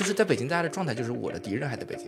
[0.00, 2.06] 就是在北京，大家的状态就是我的敌人还在北京。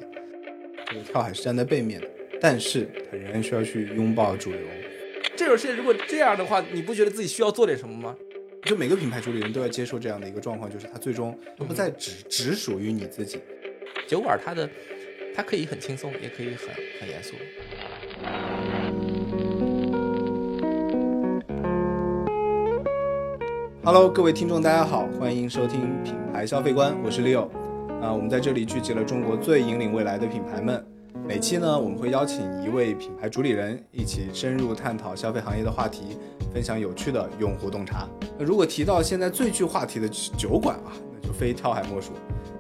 [0.87, 2.09] 这个跳海是站在背面的，
[2.41, 4.61] 但是他仍然需要去拥抱主流。
[5.37, 8.17] 这种事情如果这样的话，你不觉得自己需要做点什么吗？
[8.63, 13.39] 就每个品牌主理人都要接受这样的一个状况，就是他最终都不再只只属于你自己。
[14.09, 14.67] 酒馆它的，
[15.37, 16.69] 它可以很轻松，也可以很
[16.99, 17.35] 很严肃。
[23.85, 27.51] Hello，各位听众，大家好，欢迎收听品牌消费观，我是 Leo。
[28.03, 30.85] 啊，我们在这里聚集了中国最引领未来的品牌们。
[31.25, 36.19] 每期呢，我们会邀请一位品牌主理人，一起深入探讨消费行业的话题，
[36.53, 38.09] 分享有趣的用户洞察。
[38.37, 42.11] 那如果提到现在最具话题的酒馆啊，那就非跳海莫属。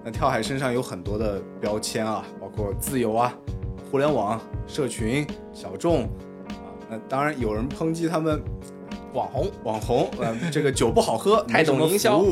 [0.05, 3.37] 那跳海身上有很多的标签啊，包括自由啊、
[3.91, 6.05] 互联网、社群、小众
[6.51, 6.71] 啊。
[6.89, 8.41] 那当然有人抨击他们
[9.13, 12.23] 网红，网红，呃，这个酒不好喝， 太懂营销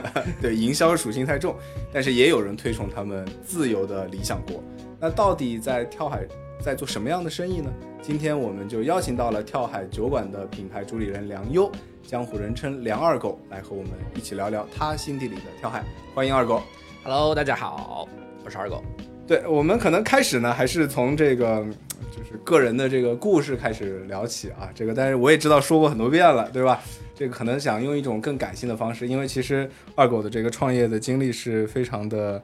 [0.40, 1.54] 对，营销属性太重。
[1.92, 4.62] 但是也有人推崇他们自由的理想国。
[4.98, 6.26] 那到底在跳海
[6.60, 7.72] 在做什么样的生意呢？
[8.00, 11.70] 今天我们就邀请到了跳海酒馆的品牌主理人梁优，
[12.04, 15.84] 江湖人称梁二狗，来和我们一起聊聊他心底里的跳海。
[16.14, 16.62] 欢迎二狗。
[17.04, 18.08] Hello，大家好，
[18.44, 18.82] 我是二狗。
[19.26, 21.64] 对我们可能开始呢，还是从这个
[22.10, 24.68] 就是个人的这个故事开始聊起啊。
[24.74, 26.80] 这个，但是我也知道说过很多遍了，对吧？
[27.22, 32.42] 这个可能想用一种更感性的方式，因为其实二狗的这个创业的经历是非常的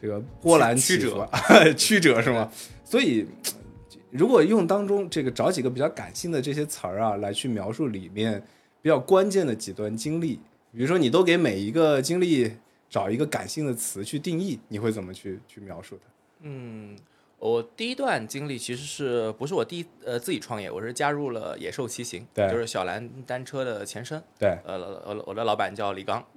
[0.00, 1.28] 这个波澜起曲折，
[1.76, 2.48] 曲折是吗？
[2.84, 3.26] 所以，
[4.12, 8.40] 如果用当中这个找几个比较感性的这些词儿啊，来去描述里面
[8.80, 10.38] 比较关键的几段经历，
[10.72, 12.52] 比如说你都给每一个经历
[12.88, 16.08] 找一个感性的词去定义，你会怎么去去描述它？
[16.42, 16.94] 嗯，
[17.40, 24.22] 我第一段经历其实是不是我第一呃自己创业，我是加入了野兽骑行，对就是小蓝单车的前身。
[24.38, 26.22] 对，呃，我我的老板叫李刚，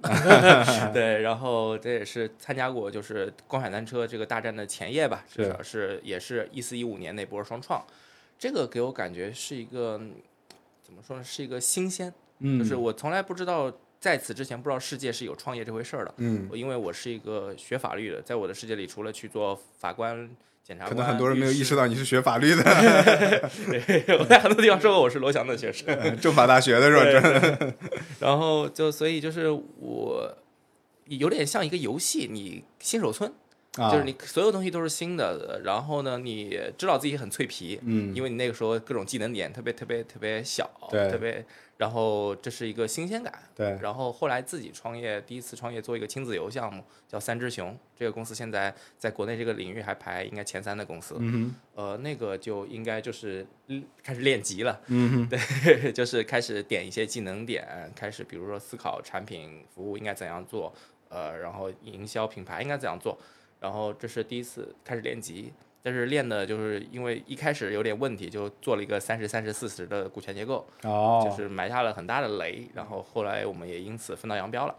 [0.94, 7.84] 对，然后这也是参加过就是共享单车这个大战的前夜吧，至少是也是一四一五年那波双创，
[8.38, 10.14] 这个给我感觉是一个嗯
[10.82, 13.70] 怎么说呢，是一个新鲜，嗯就是我从来不知道
[14.04, 20.28] 在此之前不知道世界是有创业这回事儿的，嗯，因为我是一个学法律的，在我的世界里，除了去做法官、
[20.62, 22.62] 检察官，可能很多人没有意识到，你是学法律的，
[24.06, 27.74] 对我在很多地方说过我是罗翔的学生，政法大学的是吧？
[28.20, 30.36] 然后就所以就是我
[31.06, 33.34] 有点像一个游戏，你新手村，啊
[33.76, 41.44] 就是你所有东西都是新的，然后呢，你知道自己很脆皮，嗯因为你那个时候各种技能点特别特别特别小，对特别，
[41.76, 47.76] 然后这是一个新鲜感，对，然后后来自己创业，第一次创业做一个亲子游项目，叫三只熊。
[47.98, 51.16] 这个公司现在在国内这个领域还排应该前三的公司。
[51.18, 60.72] 嗯呃，那个就应该就是嗯开始练级了，嗯哼，对， 就是开始点一些技能点，开始比如说思考产品服务应该怎样做，
[61.08, 63.18] 呃，然后营销品牌应该怎样做。
[63.64, 65.50] 然后这是第一次开始练级，
[65.82, 70.66] 但是练的就是因为一开始有点问题，就做了一个三十、三十、四十的股权结构。
[70.82, 74.76] 哦，就是埋下了很大的雷，然后后来我们也因此分道扬镳了。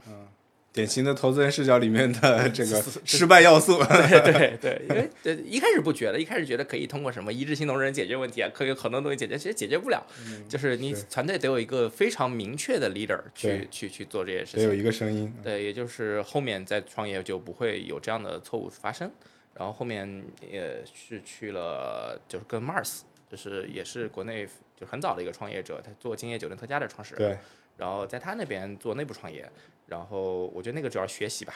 [0.76, 10.06] 典型的投资人视角里面的 这个失败要素，对对对，因为对一开始不觉得，一开始觉得可以通过什么一致性同人解决问题啊，可以有很多东西解决，其实解决不了。
[10.48, 14.76] 就是你团队得有一个非常明确的 leader 去去去做这些事情得有。
[14.76, 19.10] 一个声音，对，也就是后面在创业就不会有这样的错误发生。
[19.56, 20.22] 然后后面
[20.52, 23.00] 也是去了，就是跟 Mars，
[23.32, 24.46] 就是也是国内
[24.80, 27.30] 就很早的一个创业者，他做金叶酒店特价的创始人。
[27.30, 27.38] 对，
[27.78, 29.50] 然后在他那边做内部创业，
[29.88, 31.54] 然后我觉得那个主要学习吧，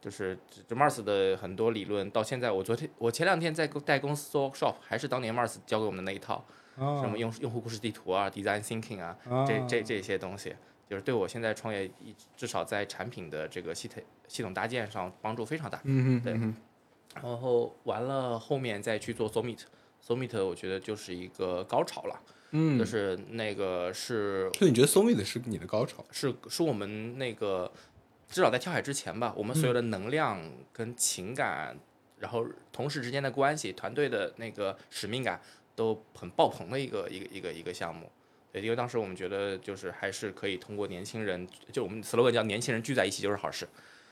[0.00, 6.44] 就是这 Mars 的很多理论，到现在我昨天我前两天在带公司做 shop，还是当年 Mars 教给我们的那一套，
[6.76, 10.56] 什啊么用用户故事地图啊、design thinking 啊，啊这这这些东西，
[10.88, 15.76] 就是对我现在创业一至少在产品的这个系统系统搭建上帮助非常大。
[15.78, 22.18] 对嗯哼嗯哼，然后完了后面再去做 Summit，Summit 我觉得就是一个高潮了，
[22.52, 26.04] 嗯就是那个是就你觉得 s o m i 的是你的高潮？
[26.10, 27.70] 是是我们那个
[28.28, 30.40] 至少在跳海之前吧，我们所有的能量
[30.72, 31.76] 跟情感，
[32.18, 35.40] 然后同事之间的关系、团队的那个使命感
[35.74, 38.10] 都很爆棚的一个一个一个一个项目。
[38.52, 43.64] 对，因为当时我们觉得就是还是可以通过年轻人，就我们 slogan 叫“年轻人聚在一起就是好事”，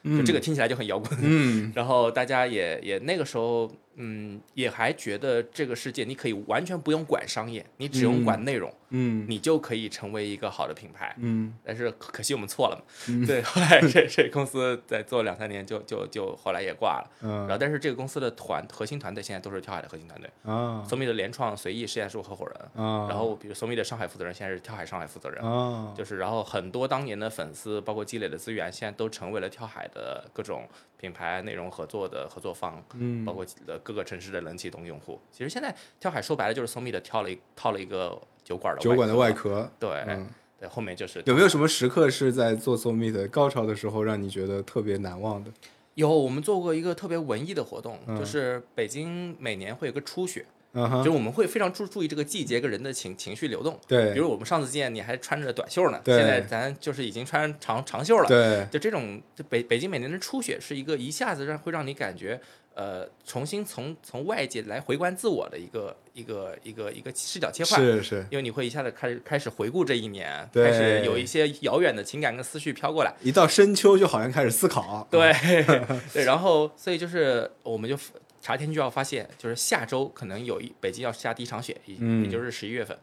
[0.05, 1.19] 就这个听起来就很摇滚。
[1.21, 3.69] 嗯， 然后大家也也那个时候
[3.99, 11.15] 嗯，也还觉得这个世界你可以完全不用管商业，你只用管内容，嗯你就可以成为一个好的品牌。
[11.19, 11.55] 嗯。
[11.65, 17.11] 但是可可惜我们错了嘛，对， 后来这这公司在做两三年就就就后来也挂了。
[17.21, 20.85] 然嗯后，但是这个公司的团核心团队现在都是跳海的核心团队，啊。
[20.89, 25.93] 索米的联创随意实验室合伙人，啊，然后比如索米的上海负责人现在是跳海上海负责人，啊。
[25.97, 30.69] 就是然后很多当年的粉丝，包括积累的资源，现在都成为了跳海的各种
[30.99, 33.25] 品牌内容合作的合作方，嗯。
[33.25, 35.19] 包括呃各个城市的冷启动用户。
[35.33, 40.29] 其实现在跳海说白了就是索米的套了一套了一个酒馆的酒馆的外壳，对、嗯，
[40.61, 45.51] 对，后面就是有没有什么时刻是在做 So Me 的高潮的时候让你觉得特别难忘的？
[45.95, 53.77] 有我们做过一个特别文艺的活动，嗯就是北京每年会有个初雪，就是我们会非常注注意这个季节跟人的情情绪流动。
[53.89, 58.29] 对，比如我们上次见你还穿着短袖呢，现在咱就是已经穿长长袖了。
[58.29, 62.41] 对，就这种，就北北京每年的初雪是一个一下子让会让你感觉，
[62.79, 67.81] 呃，重新从从外界来回观自我的一个一个一个一个视角切换。
[67.81, 73.13] 是是，因为你会一下子开始开始回顾这一年，对开始有一些遥远的情感跟思绪飘过来。
[73.21, 75.33] 一到深秋就好像开始思考，对
[76.15, 77.99] 对，然后所以就是我们就
[78.41, 82.97] 查天气预报发现，就是下周可能有一北京要下第一场雪，也嗯也就是十一月份。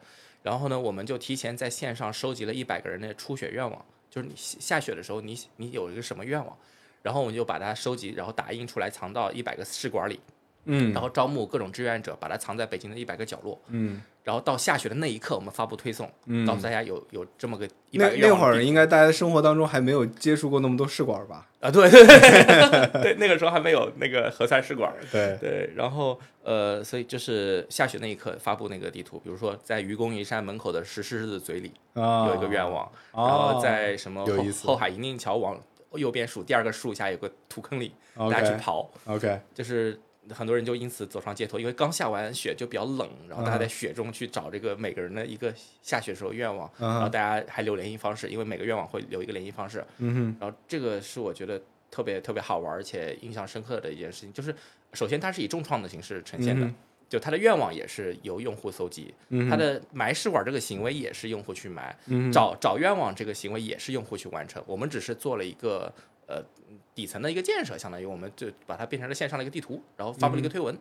[0.44, 6.58] 然后呢，我们就提前在线上收集了一百个人的初雪愿望，就是你下下雪的时候，你你有一个什么愿望，
[7.06, 10.20] 然后我们就把它收集，然后打印出来，藏到一百个试管里，
[10.66, 13.62] 嗯然后招募各种志愿者，把它藏在北京的一百个角落。
[13.68, 21.48] 嗯然后到下雪的那一刻，我们发布推送，嗯告诉大家有有这么个一百那那会儿应该大家生活当中还没有接触过那么多试管吧？
[21.60, 24.92] 啊，对 对对对，那个时候还没有那个核酸试管。
[25.14, 34.26] 对，对，然后呃，所以就是下雪那一刻发布那个地图，比如说在愚公移山门口的石狮子嘴里啊，有一个愿望，然哦后在什么
[34.64, 35.56] 后海银锭桥往
[35.98, 40.00] 右边树第二个树下有个土坑里，大家去刨，OK，就是
[40.30, 51.62] 很多人就因此走上街头，因为刚下完雪就比较冷，然后大家在雪中去找这个每个人的一个下雪时候愿望，嗯然后大家还留联系方式，因为每个愿望会留一个联系方式，嗯然后这个是我觉得
[51.92, 54.56] 特别特别好玩，而且印象深刻的一件事情，就是
[54.94, 56.76] 首先它是以重创的形式呈现的，嗯
[57.16, 65.90] 就他的愿望也是由用户搜集，哼，它的埋试管这个行为也是用户去埋，嗯找找愿望这个行为也是用户去完成，我们只是做了一个
[66.28, 66.44] 呃
[66.94, 70.78] 底层的一个建设，相当于我们就把它变成了线上的一个地图，然后发布了一个推文，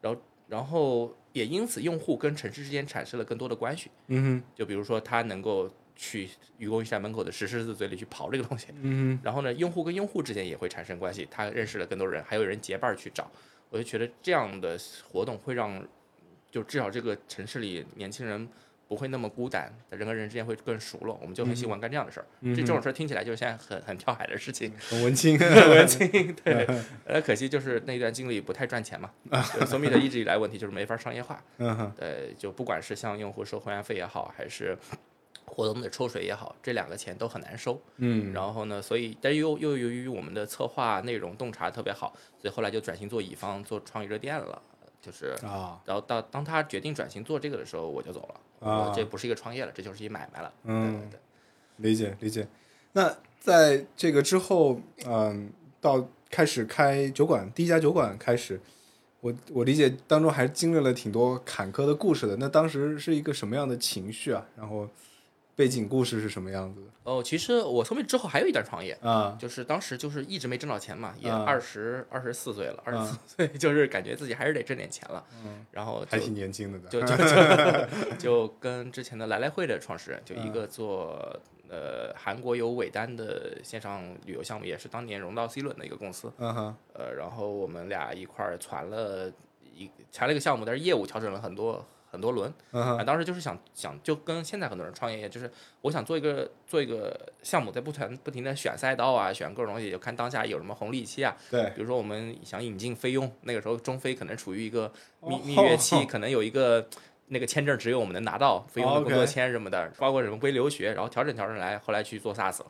[0.00, 6.28] 然后然后也因此用户跟城市之间产生了更多的关系，嗯就比如说他能够去
[6.58, 8.68] 愚公移山门口的石狮子嘴里去刨这个东西。
[8.80, 13.28] 嗯然后呢，用户跟用户之间也会产生关系，他认识了更多人，还有人结伴去找。
[13.74, 14.78] 我就觉得这样的
[15.10, 15.84] 活动会让，
[16.48, 18.48] 就至少这个城市里年轻人
[18.86, 21.18] 不会那么孤单，人跟人之间会更熟络。
[21.20, 22.26] 我们就很喜欢干这样的事儿。
[22.42, 26.08] 嗯这这种事儿听起来就是现在很很跳海的事情，很文青， 很文青。
[26.44, 26.64] 对，
[27.04, 29.10] 呃，可惜就是那段经历不太赚钱嘛。
[29.58, 31.42] 就索米的一直以来问题就是没法商业化。
[31.58, 34.78] 呃，就不管是向用户收会员费也好，还是
[35.46, 37.80] 活动的抽水也好，这两个钱都很难收。
[37.96, 44.60] 嗯，然后呢，所以但是又又由于我们的策划内容洞察特别好，所以后来就转型做乙方，做创意热店了。
[45.00, 48.40] 就是，啊，然后到当他决定转型做这个的时候，我就走了。
[48.66, 50.50] 啊这不是一个创业了，这就是一买卖了。
[50.64, 51.20] 嗯对对对。
[51.76, 52.48] 理解理解。
[52.92, 58.58] 那在这个之后，嗯，到开始开酒馆，第一家酒馆开始，
[59.20, 62.36] 我我理解当中还经历了挺多坎坷的故事的。
[62.38, 64.46] 那当时是一个什么样的情绪啊？
[64.56, 64.88] 然后
[65.56, 66.86] 背景故事是什么样子的？
[67.04, 75.24] 哦，其实我后面之后还有一段创业，啊，就是当时就是一直没挣到钱嘛，也啊二十二十四岁了，二十啊四岁 就是感觉自己还是得挣点钱了。
[75.44, 86.32] 嗯，然后还挺年轻的，就就 就就跟之前的来来会的创始人，就一嗯个做呃韩国有尾单的线上旅游项目，也是当年融到 C 轮的一个公司。
[86.38, 89.30] 嗯哼，呃，然后我们俩一块儿传了
[89.74, 92.50] 一传了一个项目，但是业务调整了很多很多轮。
[92.70, 95.50] 啊，当时就是想想，就跟现在很多人创业一样，就是
[95.82, 101.36] 我想做一个做一个项目，在不停不停的选赛道啊，选各种东西，就看当下有什么红利期啊。
[101.50, 104.90] 对，比如说我们想引进菲佣，那个时候中非可能处于一个
[105.20, 106.86] 蜜哦蜜月 期，可能有一个
[107.26, 112.60] 那个签证只有我们能拿到，菲佣的工作签什么的，包括什么归留学，然后调整调整来，后来去做 SaaS。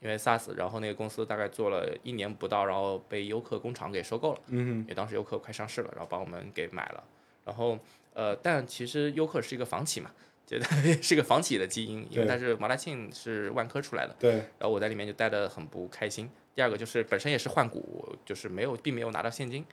[0.00, 4.40] 因为 SaaS，然后那个公司大概做了一年不到，然后被优客工厂给收购了。
[4.48, 7.02] 嗯因为当时优客快上市了，然后把我们给买了。
[7.42, 7.78] 然后
[8.14, 10.10] 呃，但其实优客是一个房企嘛，
[10.46, 10.64] 觉得
[11.02, 16.30] 是个房企的基因，因为对它是毛大庆是万科出来的，，对，然后我在里面就待得很不开心。
[16.54, 19.64] 第二个就是本身也是换股，就是没有并没有拿到现金，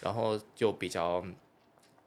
[0.00, 1.24] 然后就比较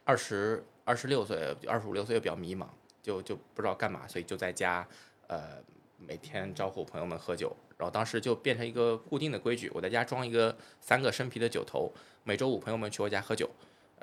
[0.06, 2.68] 二十二十六岁、二十五六岁又比较迷茫，
[3.02, 4.88] 就就不知道干嘛，所以就在家
[5.28, 5.58] 呃
[5.98, 7.56] 每天招呼朋友们喝酒。
[7.78, 11.92] 然后当时就变成一个固定的规矩，我在家装一个三个生啤的酒头，
[12.24, 13.50] 每周五朋友们去我家喝酒。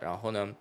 [0.00, 0.52] 然后呢，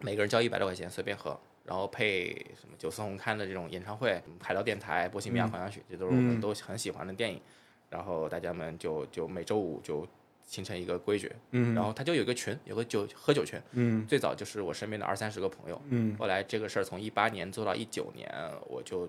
[0.00, 7.40] 每个人交一百多块钱随便喝，然后配什么九四红勘的这种演唱会、海盗电台、波西米亚狂想曲，这都是我们都很喜欢的电影。
[7.88, 10.06] 然后大家们就就每周五就
[10.42, 13.60] 形成一个规矩，嗯然后他就有个群，有个酒喝酒群。
[13.72, 18.28] 嗯最早就是我身边的二三十个朋友，嗯后来这个事儿从一八年做到一九年，
[18.68, 19.08] 我就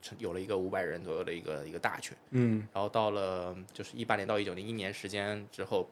[0.00, 2.16] 成有了一个五百人左右的一个一个大群。
[2.30, 5.88] 嗯然后到了就是一八年到一九年一年时间之后，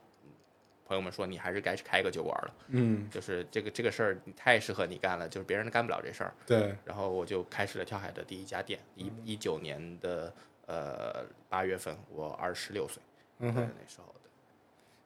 [0.90, 6.35] 朋友们说你还是该开个酒馆了，嗯，就是这个这个事儿太适合你干了，就是别人干不了这事儿。
[6.44, 10.35] 对，然后我就开始了跳海的第一家店，一一九年的
[10.66, 13.00] 呃八月份，我二十六岁，
[13.38, 14.20] 嗯那时候的。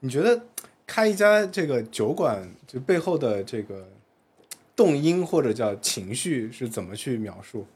[0.01, 0.43] 你觉得
[0.87, 3.87] 开一家这个酒馆，就背后的这个
[4.75, 7.67] 动因或者叫情绪是怎么去描述？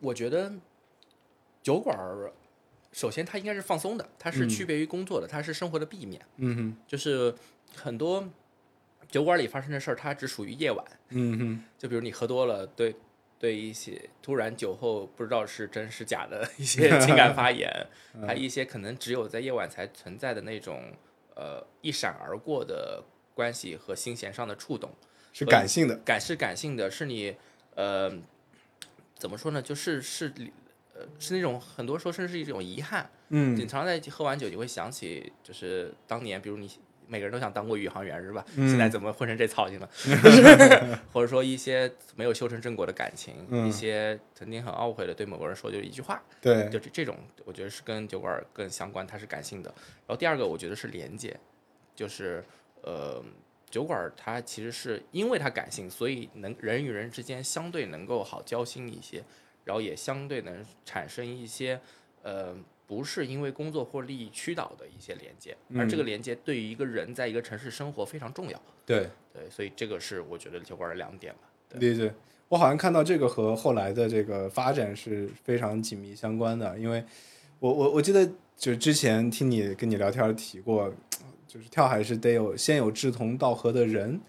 [0.00, 0.50] 我觉得
[1.62, 2.32] 酒馆儿，
[2.94, 6.22] 首先它应该是放松的，它是嗯区别于工作的，它是生活的避免。
[6.36, 7.34] 嗯哼，就是
[7.74, 8.26] 很多
[9.10, 10.84] 酒馆里发生的事儿，它只属于夜晚。
[11.10, 12.94] 嗯哼，就比如你喝多了，对
[13.38, 17.68] 对一些突然酒后不知道是真是假的一些 情感发言，
[18.14, 20.92] 嗯还有一些可能只有在夜晚才存在的那种
[21.34, 23.02] 呃一闪而过的
[23.34, 24.94] 关系和心弦上的触动。
[25.32, 25.96] 是感性的。
[26.04, 27.34] 感是感性的，是你
[27.74, 28.08] 呃
[29.16, 29.60] 怎么说呢？
[29.60, 30.32] 就是是
[30.94, 33.08] 呃是那种很多时候甚至是一种遗憾。
[33.30, 36.70] 嗯你常常在喝完酒，你会想起就是当年，比如你
[37.06, 38.44] 每个人都想当过宇航员是吧？
[38.56, 39.88] 嗯现在怎么混成这操性了？
[41.12, 49.72] 或者说一些没有修成正果的感情，嗯一些曾经很懊悔的对某个人说就一句话，对，就这这种，我觉得是跟酒馆更相关，它是感性的。
[50.06, 51.36] 然后第二个，我觉得是连接，
[51.94, 52.44] 就是
[52.82, 53.22] 呃，
[53.68, 59.24] 酒馆它其实是因为它感性，所以能人与人之间相对能够好交心一些，
[59.64, 61.80] 然后也相对能产生一些
[62.22, 62.56] 呃。
[62.86, 68.62] 不是因为工作或利益驱导的一些连接，而这个连接对于一个人在一个城市生活非常重要。
[68.84, 71.40] 对，对，所以这个是我觉得酒馆的两点吧。
[71.70, 72.12] 对理解。
[72.50, 77.02] 我好像看到这个和后来的这个发展是非常紧密相关的，因为
[77.58, 80.92] 我我我记得就是之前听你跟你聊天提过，
[81.48, 84.20] 就是跳海是得有先有志同道合的人，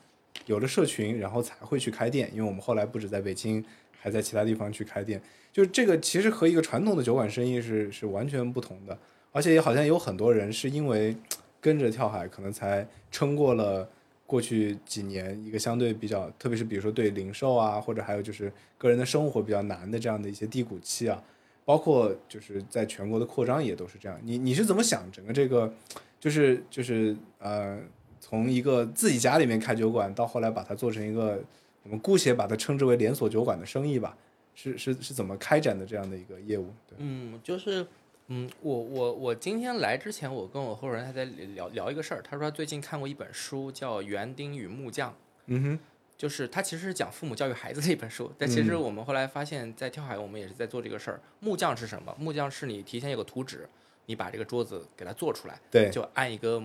[0.45, 2.31] 有了社群，然后才会去开店。
[2.33, 3.63] 因为我们后来不止在北京，
[4.05, 5.19] 还在其他地方去开店，
[5.51, 8.95] 就是这个其实和一个传统的酒馆生意是是完全不同的，
[9.31, 11.17] 而且也好像有很多人是因为
[11.59, 13.89] 跟着跳海，可能才撑过了。
[14.27, 21.23] 过去几年一个相对比较，特别是比如说对零售啊，或者还有就是个人的生活比较难的这样的一些低谷期啊，
[21.63, 24.19] 包括就是在全国的扩张也都是这样。
[24.23, 25.71] 你你是怎么想整个这个，
[26.19, 27.79] 就是就是呃，
[28.19, 31.39] 从一个自己家里面开酒馆，到后来把它做成一个
[31.85, 34.17] 我们姑且把它称之为连锁酒馆的生意吧，
[34.55, 36.73] 是是是怎么开展的这样的一个业务？
[36.87, 37.85] 对，嗯，就是，
[38.27, 42.21] 嗯，我我我今天来之前，我跟我合伙人还在聊聊一个事儿。
[42.23, 45.11] 他说他最近看过一本书，叫《园丁与木匠》，
[45.45, 45.79] 嗯哼，
[46.17, 48.31] 就是他其实是讲父母教育孩子的一本书。
[48.37, 51.21] 但其实我们后来发现，在跳海我们也是在做这个事儿。
[51.39, 52.15] 木匠是什么？
[52.17, 53.69] 木匠是你提前有个图纸，
[54.07, 56.59] 你把这个桌子给它做出来，对就按一个，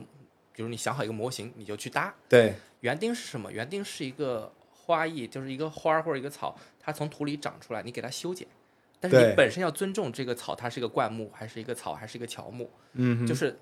[0.55, 2.15] 比如你想好一个模型，你就去搭。
[2.27, 3.53] 对，园丁是什么？
[3.53, 4.51] 园丁是一个
[4.91, 8.45] 花艺，就是一个花儿或者一个草，它从土里长出来，你给它修剪。
[8.99, 12.69] 但是你本身要尊重这个草，它是一个灌木，还是一个草，还是一个乔木？
[12.95, 13.57] 嗯，就是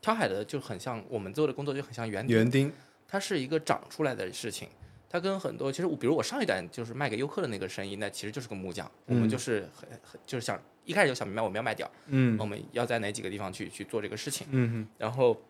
[0.00, 2.72] 挑海的就很像我们做的工作就很像园丁，园丁，
[3.06, 4.68] 它是一个长出来的事情。
[5.08, 14.46] 它跟很多其实我比如我上一段就是卖给游客的那个生意，那其实就是个木匠，我们嗯就是很很就是想一开始就想明白我们要卖掉，嗯我们要在哪几个地方去去做这个事情。
[14.50, 15.40] 嗯哼，然后，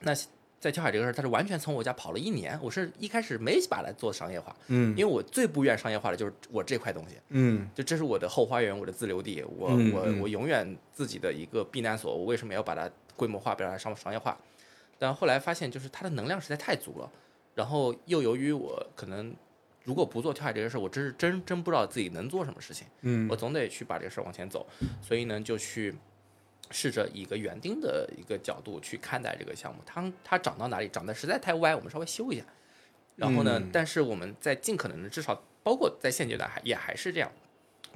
[0.00, 0.12] 那
[0.60, 2.58] 在跳海这个事儿，它是完全从我家跑了一年。
[2.62, 12.14] 我是一开始没把它做商业化，嗯因为我最不愿商业化的就是我这块东西，嗯就这是我的后花园，我的自留地，我、我我永远自己的一个避难所。
[12.14, 14.38] 我为什么要把它规模化，把它商商业化？
[14.98, 17.10] 但后来发现，就是它的能量实在太足了，
[17.54, 19.34] 然后又由于我可能
[19.82, 22.86] 如果不做跳海这个事儿，我真是真真不知道自己能做什么事情。
[23.00, 24.66] 嗯我总得去把这个事儿往前走，
[25.00, 25.94] 所以呢，就去
[26.70, 29.80] 试着以一个园丁的一个角度去看待这个项目。
[29.84, 32.44] 它它长到哪里，长得实在太歪，我们稍微修一下。
[33.16, 37.30] 然后呢，嗯但是我们在尽可能的，至少包括在现阶段还也还是这样，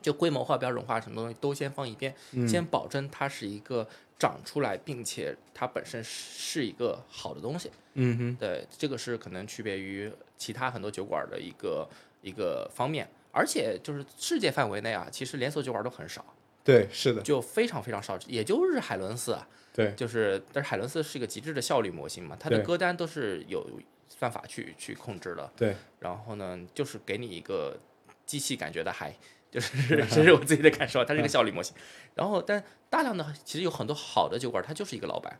[0.02, 3.88] 就规模化、标准化什么东西都先放一边，嗯先保证它是一个
[4.18, 7.70] 长出来，并且它本身是一个好的东西。
[7.94, 11.88] 嗯哼，对，这个是可能区别于其他很多酒馆的一个
[12.20, 16.22] 一个方面，而且就是世界范围内啊，其实连锁酒馆都很少，
[16.64, 23.64] 对，是的，就非常非常少，也就是海伦斯啊，对，就是但是海伦斯是一个极致的效率模型嘛，它的歌单都是有
[24.08, 27.78] 算法去去控制的，对，然后呢，就是给你一个
[28.26, 29.14] 机器感觉的嗨。
[29.50, 31.76] 就是 这是我自己的感受，它是一个效率模型。
[32.16, 35.38] 然后，但大量的其实有很多好的酒馆，它就是一个老板，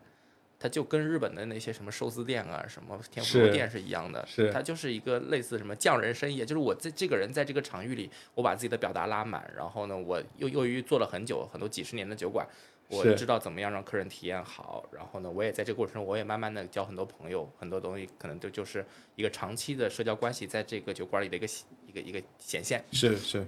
[0.65, 12.49] 它就跟日本的那些什么寿司店啊、什么天妇罗店是一样的，是它就是一个类似什么匠人生意，就是我在这个人在这个场域里，我把自己的表达拉满，然后呢，我又由于做了很久很多几十年的酒馆。
[12.89, 18.85] 我是知道怎么样让客人体验好，然后呢，我也在这个过程中，我也慢慢的交很多朋友，很多东西可能就就是
[19.17, 21.47] 一个长期的社交关系，在这个酒馆里的一个
[21.87, 22.83] 一个一个显现。
[22.93, 23.47] 是是，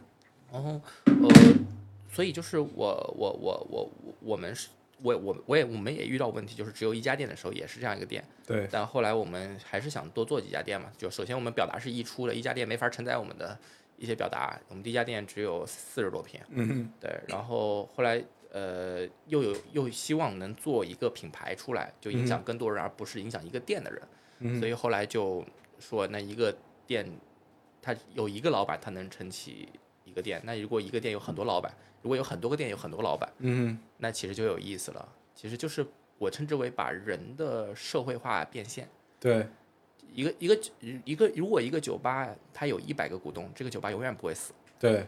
[0.53, 1.29] 然后呃，
[2.11, 4.69] 所以就是我我我我我我们是，
[5.03, 10.91] 我我我也我们也遇到问题，就是只有一家店的时候也是这样一个店，对，但后来我们还是想多做几家店嘛。
[10.97, 13.59] 就首先我们表达是溢出的，一家店没法承载我们的
[13.99, 14.59] 一些表达。
[14.69, 18.23] 我们第一家店只有四十多平，嗯对，然后后来
[18.53, 24.03] 呃又有又希望能做一个品牌出来，就影响更多人，而不是影响一个店的人。
[24.39, 25.45] 嗯所以后来就
[25.79, 26.55] 说，那一个
[26.87, 27.07] 店，
[27.83, 29.69] 他有一个老板，他能撑起
[30.05, 30.41] 一个店。
[30.45, 31.75] 那如果一个店有很多老板，
[32.07, 35.09] 如果有很多个店有很多老板，嗯那其实就有意思了。
[35.35, 35.85] 其实就是
[36.19, 38.89] 我称之为把人的社会化变现。
[39.19, 39.45] 对，
[40.15, 40.59] 一个一个
[41.05, 44.53] 一个，如果一个酒吧它有一百个股东，这个酒吧永远不会死。
[44.79, 45.05] 对，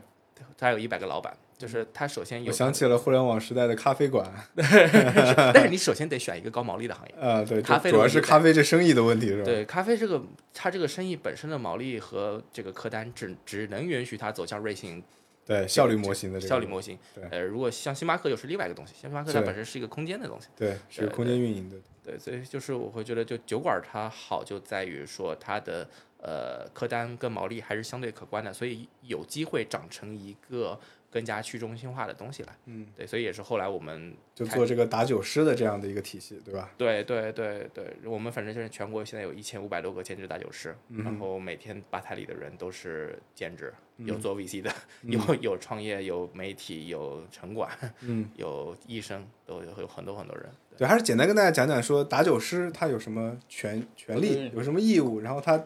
[0.57, 7.15] 它有一百个老板，就是它首先有，我想起了互联网时代的咖啡馆， 但是你首先得选一个高毛利的行业。
[7.25, 9.45] 啊，对，咖啡主要是咖啡这生意的问题是吧？
[9.45, 10.21] 对，咖啡这个
[10.53, 15.01] 它这个生意本身的毛利和这个客单只只能允许它走向瑞幸
[15.49, 16.99] 对，效率模型的这个效率模型。
[17.15, 20.49] 对呃，如果像星巴克又是另外一个东西，星巴克它本身是一个空间的东西。
[20.55, 25.89] 对，是空间运营的，对，所以就是我会觉得，就酒馆它好就在于说它的
[26.19, 30.79] 呃客单跟毛利还是相对可观的，所以有机会长成一个
[31.11, 32.57] 更加去中心化的东西来。
[32.67, 36.71] 嗯，对，所以也是后来我们就做这个打酒师的这样的一个体系，对吧？
[36.77, 44.71] 对对对对，我们反正就是全国现在有一千五百多个兼职打酒师，嗯然后每天吧台里的人都是兼职，有做 VC 的，
[45.03, 50.49] 有有创业，有媒体，有城管，嗯，有医生，都有有很多很多人。
[50.77, 55.61] 对，还是简单跟大家讲讲说打酒师他有什么权权利，有什么义务，然后他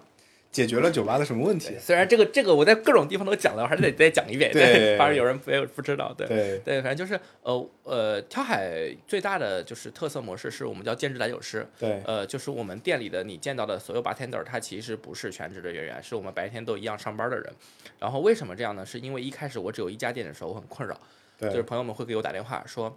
[0.52, 1.74] 解决了酒吧的什么问题，？
[1.80, 6.28] 虽然这个这个我在各种地方都讲了，我还是得再讲一遍，对反正有人没有不知道，对。
[6.28, 17.50] 对，对，反正就是呃呃，跳海最大的就是特色模式是我们叫兼职打酒师，对，呃，就是我们店里的你见到的所有 bartender，他其实不是全职的人员，是我们白天都一样上班的人。
[17.98, 18.84] 然后为什么这样呢？
[18.84, 21.00] 是因为一开始我只有一家店的时候，我很困扰，
[21.40, 22.94] 就是，朋友们会给我打电话说，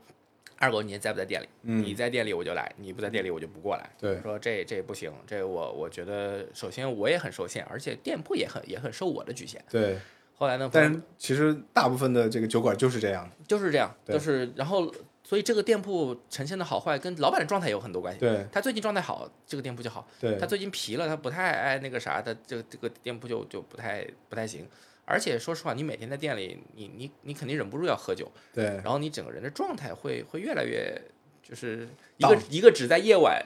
[0.58, 1.48] 二狗你在不在店里？
[1.64, 3.90] 嗯你在店里我就来，你不在店里我就不过来。
[3.98, 9.64] 对说这这不行，这我我觉得首先我也很受限，而且店铺也很也很受我的局限。
[9.70, 9.98] 对。
[10.38, 18.20] 后来呢，但是其实大部分的这个酒馆就是这样，就是这样，就是然后所以这个店铺呈现的好坏跟老板的状态有很多关系。
[18.20, 20.06] 对他最近状态好，这个店铺就好。
[20.20, 24.68] 对他最近疲了，他不太爱那个啥，他这个这个店铺就就不太不太行。
[25.06, 31.00] 而且说实话，你每天在店里，你你你肯定忍不住要喝酒，对然后你整个人的状态会会越来越，
[31.44, 31.88] 就是
[32.18, 33.46] 一个一个只在夜晚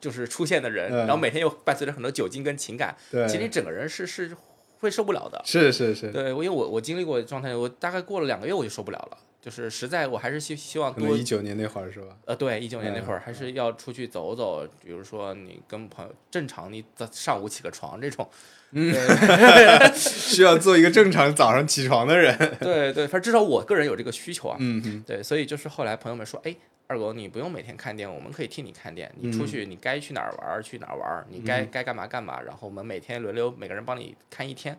[0.00, 4.34] 就是出现的人，嗯然后每天又伴随着很多酒精跟情感，对，其实你整个人是是
[4.78, 5.42] 会受不了的。
[5.44, 12.16] 是是是，对，因为我我经历过状态，我大概过了两个月我就受不了了，就是实在我还是希希望可多能一九年那会儿是吧？
[12.26, 18.28] 呃，对，一九年那会儿嗯还是要出去走走，比如说你跟朋友正常，你早上午起个床这种，
[19.94, 22.36] 需要做一个正常早上起床的人。
[22.60, 24.56] 对对，反正至少我个人有这个需求啊。
[24.58, 26.54] 嗯哼，对，所以就是后来朋友们说，哎，
[26.86, 34.78] 二狗你不用每天看店，我们可以替你看店，你出去你该去哪儿玩去哪儿玩，你该该干嘛干嘛，然后我们每天轮流每个人帮你看一天，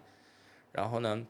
[0.73, 1.25] 然后呢，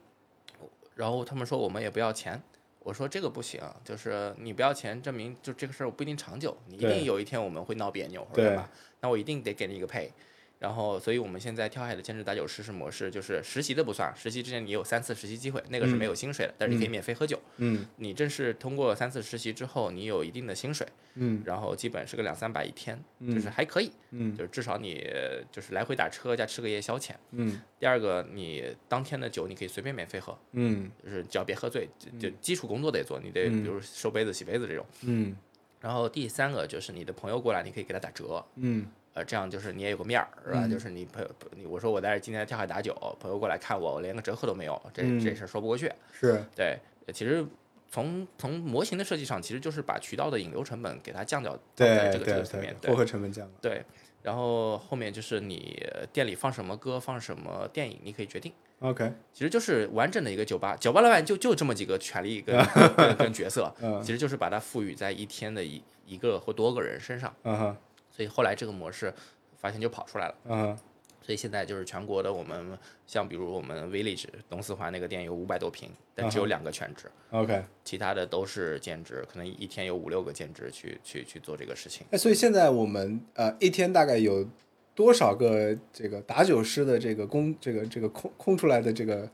[0.94, 2.42] 然后他们说我们也不要钱。
[2.80, 10.12] 我说这个不行，就是你不要钱，证明就这个事儿我不一定长久，你一定有一天我们会闹别扭对吧，那我一定得给你一个配。
[10.58, 17.38] 然后，所以我们现在跳海的兼职打酒师是模式，就是实习的不算，实习之前你有三次实习机会，那个是没有薪水的，但是你可以免费喝酒。
[17.58, 27.18] 嗯你正式通过三次实习之后，你有一定的薪水，嗯然后基本是个两三百一天，嗯就是还可以，嗯就是至少你呃就是来回打车加吃个夜宵钱。
[27.32, 34.86] 嗯第二个，你当天的酒你可以随便免费喝，嗯就是只要别喝醉，就就基础工作得做，你得嗯比如收杯子、洗杯子这种。
[35.02, 35.36] 嗯
[35.78, 38.86] 然后第三个就是你的朋友过来，你可以给他打折，嗯
[39.16, 40.60] 呃，这样就是你也有个面儿，是吧？
[40.66, 45.90] 嗯就是你朋友，你我说我在这今天跳海打酒，朋友过来看我，我连个折扣都没有，这嗯这事儿说不过去。
[46.12, 46.78] 是对，
[47.14, 47.42] 其实
[47.90, 52.76] 从从模型的设计上，其实就是把渠道的引流成本给它降掉，对在这个这对个层面。
[52.78, 53.52] 对，获客成本降了。
[53.62, 53.82] 对，
[54.22, 58.52] 然后后面就是你呃店里放什么歌，放什么电影，你可以决定。
[58.80, 62.54] OK，其实就是完整的一个酒吧，酒吧老板就就这么几个权利跟
[62.94, 67.34] 跟跟角色，嗯其实就是把它赋予在一天的一一个或多个人身上。
[67.44, 67.76] 嗯哼
[68.16, 69.12] 所以后来这个模式
[69.58, 70.34] 发现就跑出来了。
[70.48, 70.78] 嗯
[71.22, 82.06] 所以现在就是全国的我们像比如我们 Village 东四环那个店有五百多平，但只有两个全职，OK，其他的都是兼职，可能一天有五六个兼职去去去做这个事情。
[82.10, 84.46] 那，所以现在我们呃一天大概有
[84.94, 89.28] 多少个这个打酒师的这个工这个这个空空出来的这个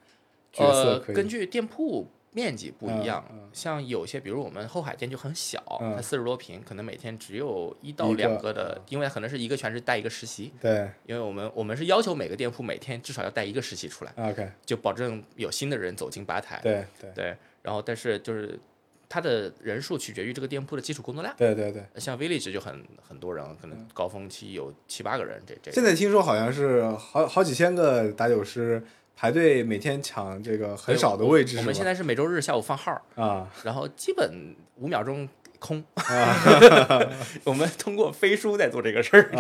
[0.51, 0.99] 角色？
[1.13, 16.59] 根据店铺面积不一样，像有些比如我们后海店就很小，嗯它四十多平，可能每天只有一到两个的，因为可能是一个全职带一个实习，对因为我们我们是要求每个店铺每天至少要带一个实习出来，，OK，就保证有新的人走进吧台。
[16.63, 18.59] 对对对，然后但是就是
[19.11, 21.35] 它的人数取决于这个店铺的基础工作量。
[21.37, 21.85] 对对对。
[21.97, 28.83] 像 Village 就很很多人，可嗯能高峰期有七八个人，这这现在听说好像是好好几千个打酒师
[29.17, 33.49] 排队每天抢这个很少的位置，我们现在是每周日下午放号，啊。
[33.63, 35.29] 然后基本五秒钟
[35.63, 35.83] 空。
[37.45, 39.31] 我们通过飞书在做这个事儿，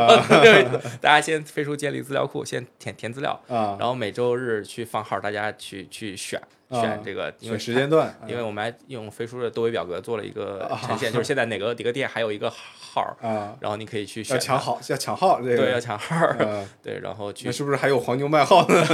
[1.03, 6.81] 大家先飞书建立资料库，先填填资料，啊，然后每周日去放号，大家去去选啊。
[6.81, 13.57] 选这个，因为选时间段，因为我们还用飞书的多维表格做了一个啊呈现， 就是现在哪个哪个店还有一个号，啊。
[13.61, 18.87] 然后你可以去选，要抢号要抢号对，要抢号，呃对，然后去那是不是还有黄牛卖号呢？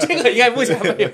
[0.00, 1.10] 这个应该目前没有。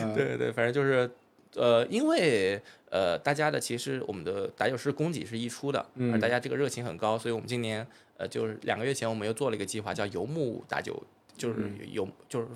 [0.00, 1.10] 嗯对对，反正就是
[1.56, 7.86] 呃，因为呃，大家的其实我们的打酒师供给是溢出的，嗯而大家这个热情很高，所以我们今年
[8.18, 11.02] 呃，就是两个月前我们又做了一个计划，叫游牧打酒，
[11.36, 12.48] 就是游就是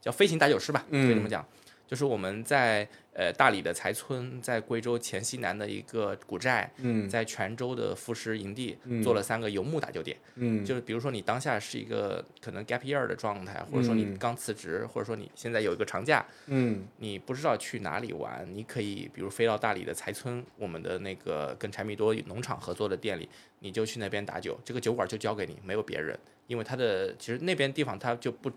[0.00, 1.48] 叫飞行打酒师吧，可以这么嗯讲。
[1.88, 10.14] 就是我们在呃大理的才村，在贵州黔西南的一个古寨，嗯在泉州的副食营地嗯做了三个游牧打酒点。
[10.34, 10.62] 嗯。
[10.62, 14.18] 就是比如说你当下是一个可能 gap year 的状态，或者说你嗯。
[14.18, 16.84] 刚辞职，或者说你现在有一个长假，嗯。
[16.98, 23.26] 你不知道去哪里玩，你可以比如飞到大理的才村，我们的那个跟柴米多农场合作的店里，
[23.60, 28.50] 你就去那边打酒，这个酒馆就交给你，没有别人，因为它的其实那边地方它就不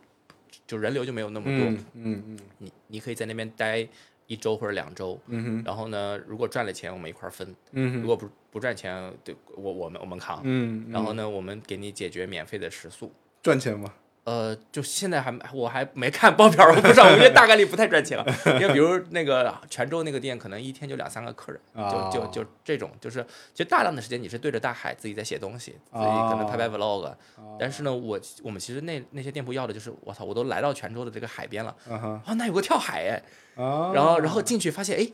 [0.68, 2.40] 就人流就没有那么多，嗯嗯嗯。
[2.60, 3.88] 你你可以在那边待
[4.28, 5.64] 一周或者两周，嗯哼。
[5.66, 8.02] 然后呢，如果赚了钱我们一块儿分，嗯哼。
[8.02, 13.12] 如果不不赚钱，对我我们我们扛，嗯，然后呢，我们给你解决免费的食宿。
[13.42, 13.94] 赚钱吗？
[14.24, 18.26] 呃，就现在还我还没看报表，我不知道，我觉得大概率不太赚钱了。
[18.60, 27.12] 因为比如那个泉州那个店，可能一天就两三个客人，啊就就就这种，就是其实大量的时间你是对着大海自己在写东西，自己可能拍拍 vlog。
[27.60, 35.12] 但是呢，我我们其实那那些店铺要的就是，我操，我都来到泉州的这个海边了，啊那有个跳海哎，啊，然后然后进去发现哎。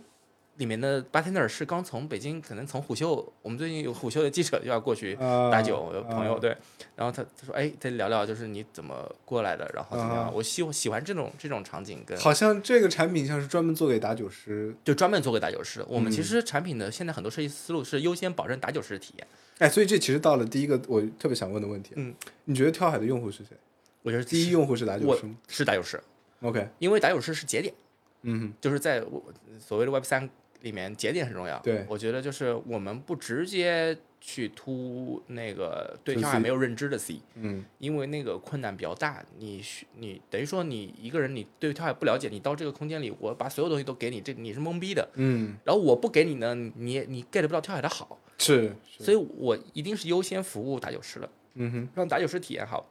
[0.57, 6.55] 里面的 bartender 是刚从北京，可能从虎嗅，我们最近有虎嗅的记者就要过去啊打酒，朋友啊对，
[6.95, 10.23] 然后他他说，哎，再聊聊，就是你怎么过来的，然后怎么样？
[10.25, 14.75] 啊我喜喜欢这种这种场景跟，好像这个产品像是专门做给打酒师。
[14.83, 15.85] 就专门做给打酒师。
[15.87, 19.27] 我们其嗯实产品的现在很多设计思路是优先保证打酒师的体验，
[19.59, 21.93] 哎，所以这其实到了第一个我特别想问的问题。
[21.95, 22.13] 嗯，
[22.45, 23.55] 你觉得跳海的用户是谁？
[24.01, 26.01] 我觉得第一用户是打酒师吗是打酒师
[26.41, 27.73] ，？OK，因为打酒师是节点，
[28.21, 29.21] 嗯就是在我
[29.59, 30.29] 所谓的 Web 三
[30.61, 31.59] 里面节点很重要。
[31.59, 39.63] 对我觉得就是我们不直接去突那个对就跳海没有认知的 C，嗯因为那个困难比较大，你
[39.95, 45.07] 你等于说你一个人你对跳海不了解，你到这个空间里，我把所有东西都给你，这你是懵逼的。
[45.15, 52.89] 嗯，然后我不给你呢，你你 get 不到跳海的好，是，是所以我一定是优先服务打酒师的，嗯哼，让打酒师体验好。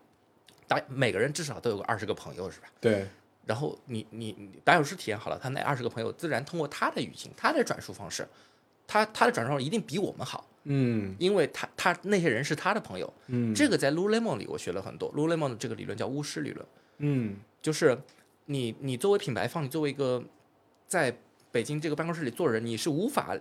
[0.68, 2.66] 打每个人至少都有个二十个朋友是吧？
[2.80, 3.06] 对，
[3.46, 8.28] 然后你你你打酒师体验好了，他那二十个朋友自然通过他的语境、他的转述方式，
[8.86, 13.10] 他他的转述方式一定比我们好，嗯因为他他那些人是他的朋友。
[13.28, 16.66] 嗯，这个在 Lululemon 里我学了很多，Lululemon 的这个理论叫巫师理论。
[16.98, 17.96] 嗯就是
[18.46, 20.22] 你你作为品牌方，你作为一个
[20.88, 21.16] 在
[21.52, 23.36] 北京这个办公室里做人，你是无法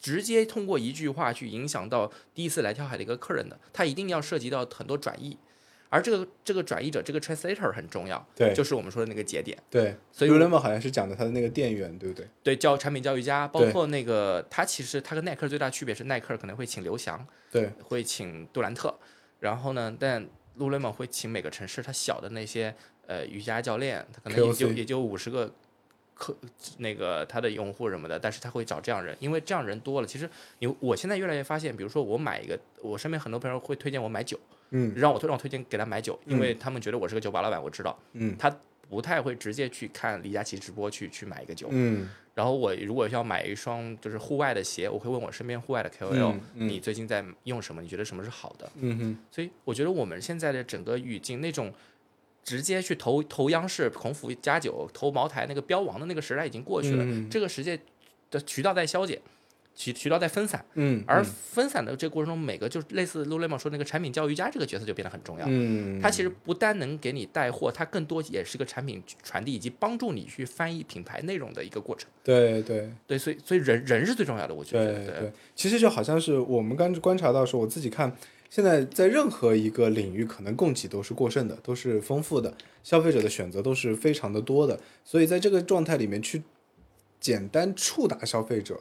[0.00, 5.38] 直接通过一句话去影响到第一次来跳海的一个客人的，他一定要涉及到很多转译，
[5.96, 8.52] 而这个这个转译者这个 translator 很重要，对。
[8.52, 9.56] 就是我们说的那个节点。
[9.70, 12.28] 对，所以 Lululemon 好像是讲的他的那个店员，对不对？
[12.42, 18.94] 对，教产品教育家，包括那个他其实他跟耐克最大区别是耐克可能会请刘翔，对，会请杜兰特，
[19.40, 20.22] 然后呢，但
[20.58, 22.74] Lululemon 会请每个城市他小的那些
[23.06, 25.50] 呃瑜伽教练，他可能也就也就五十个
[26.16, 26.34] 客
[26.78, 34.38] 那个他的用户什么的，但是他会找这样人，因为这样人多了，其实你我现在越来越发现，比如说我买一个，我身边很多朋友会推荐我买酒，
[34.70, 34.92] 嗯。
[34.96, 38.34] 让我推让我推荐给他买酒，因为他们觉得我是个酒吧老板，我知道嗯。
[38.38, 38.50] 他
[38.88, 42.08] 不太会直接去看李佳琦直播去去买一个酒，嗯。
[42.34, 46.68] 然后我如果要买一双就是户外的鞋，我会问我身边户外的 KOL，、嗯嗯。
[46.68, 47.80] 你最近在用什么？
[47.82, 48.70] 你觉得什么是好的？
[48.76, 51.72] 嗯哼，所以我觉得我们现在的整个语境，那种
[52.46, 57.78] 直接去投投央视、孔府家酒、投茅台那个标王的那个时代已经过去了，嗯这个世界
[58.30, 59.20] 的渠道在消减。
[59.78, 65.44] 渠渠道在分散，嗯，而嗯分散的这个过程中，每个就是类似 Lululemon 说那个产品教育家这个角色就变得很重要。
[65.46, 72.08] 嗯，它其实不单能给你带货，它更多也是个产品传递以及帮助你去翻译品牌内容的一个过程。
[72.24, 75.20] 对对对，所以所以人人是最重要的，我觉得对对。
[75.20, 78.10] 对，其实就好像是我们刚观察到说，我自己看，
[78.48, 86.42] 现在在任何一个领域，可能供给都是过剩的，都是丰富的，消费者的选择都是非常的多的，所以在这个状态里面去
[87.20, 88.80] 简单触达消费者。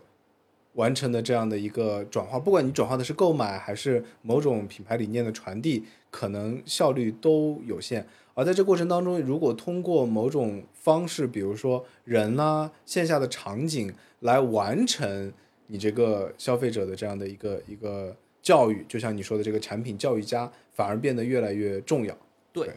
[0.74, 8.06] 完成的这样的一个转化，不管你转化的是购买还是某种品牌理念的传递，可能效率都有限。
[8.34, 15.32] 而在这过程当中，如果通过某种方式，比如说人啦、线下的场景来完成
[15.68, 18.14] 你这个消费者的这样的一个一个
[18.46, 22.16] 教育，就像你说的这个产品教育家，反而变得越来越重要。
[22.54, 22.70] 对，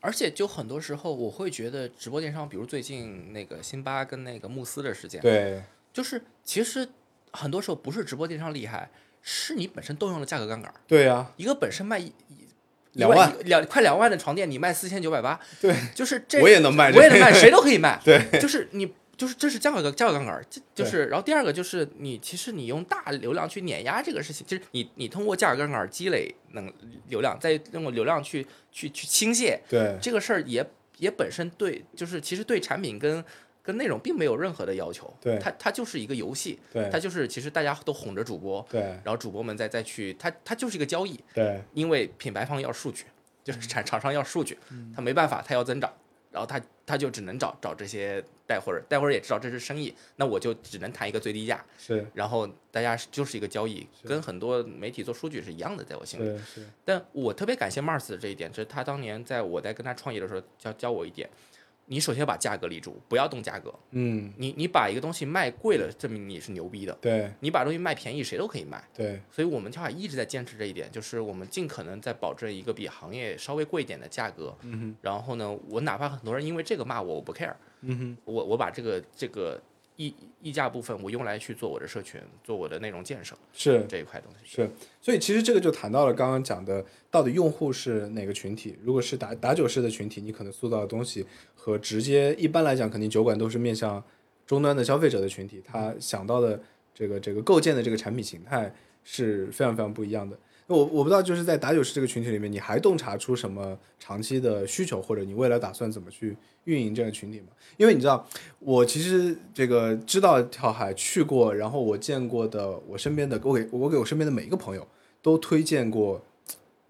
[0.00, 5.60] 而且就很多时候我会觉得直播电商，比如最近那个辛巴跟那个慕斯的事件，对，
[5.92, 6.88] 就是其实
[7.32, 8.88] 很多时候不是直播电商厉害，
[9.20, 10.72] 是你本身动用了价格杠杆。
[10.86, 12.46] 对呀、一个本身卖一一
[12.92, 13.36] 两万。
[13.46, 18.00] 两快两万的床垫，你卖四千九百八，对，就是这我也能卖我也能卖，谁都可以卖。
[18.06, 26.72] 对，就是你就是这是价格价格杠杆，这就是然后第二个就是你其实你用大流量去碾压这个事情，就是你你通过价格杠杆积累能
[27.08, 30.64] 流量，再用流量去去去倾泻对，这个事儿也
[30.98, 33.24] 也本身对就是其实对产品跟
[33.62, 35.38] 跟内容并没有任何的要求，对。
[35.38, 43.06] 它它就是一个游戏，对，它就是其实大家都哄着主播，对，然后主播们再再去，它它就是一个交易，对，因为品牌方要数据，
[43.42, 44.56] 就是产厂厂商要数据，
[44.94, 45.92] 他没办法，他要增长，
[46.30, 56.40] 然后他他就只能找找这些带货人，带货人也知道这是生意，那我就只能谈一个最低价，是，然后大家就是一个交易，跟很多媒体做数据是一样的，在我心里。
[56.84, 61.28] 但我特别感谢 Mars 的这一点，就是他当年在我在跟他创业的时候教教我一点，
[61.86, 68.82] 你首先要把价格立住，不要动价格，嗯，你你把一个东西卖贵了，证明你是牛逼的，对，你把东西卖便宜，谁都可以卖。
[68.92, 74.56] 对，所以我们跳海一直在坚持这一点，就是我们尽可能在保证一个比行业稍微贵一点的价格。
[74.62, 79.62] 嗯哼，然后呢，我哪怕很多人因为这个骂我，我不 care，嗯哼，我我把这个这个
[79.94, 84.56] 溢溢价部分我用来去做我的社群，做我的内容建设是，这一块东西。
[84.56, 84.70] 是，
[85.00, 88.76] 所以其实这个就谈到了刚刚讲的，到底用户是哪个群体？
[88.82, 91.24] 如果是打打酒式的群体，你可能塑造的东西
[91.66, 94.00] 和直接一般来讲，肯定酒馆都是面向
[94.46, 96.62] 终端的消费者的群体，他想到的
[96.94, 100.38] 这个这个构建的这个产品形态是非常非常不一样的。
[100.68, 107.48] 我我不知道，就是在打酒师这个群体里面，你还洞察出什么长期的需求，或者你未来打算怎么去运营这个群体吗？
[107.76, 108.24] 因为你知道，
[108.60, 114.86] 我其实这个知道跳海去过，然后我见过的，我身边的，我给我给我身边的每一个朋友
[115.20, 116.24] 都推荐过，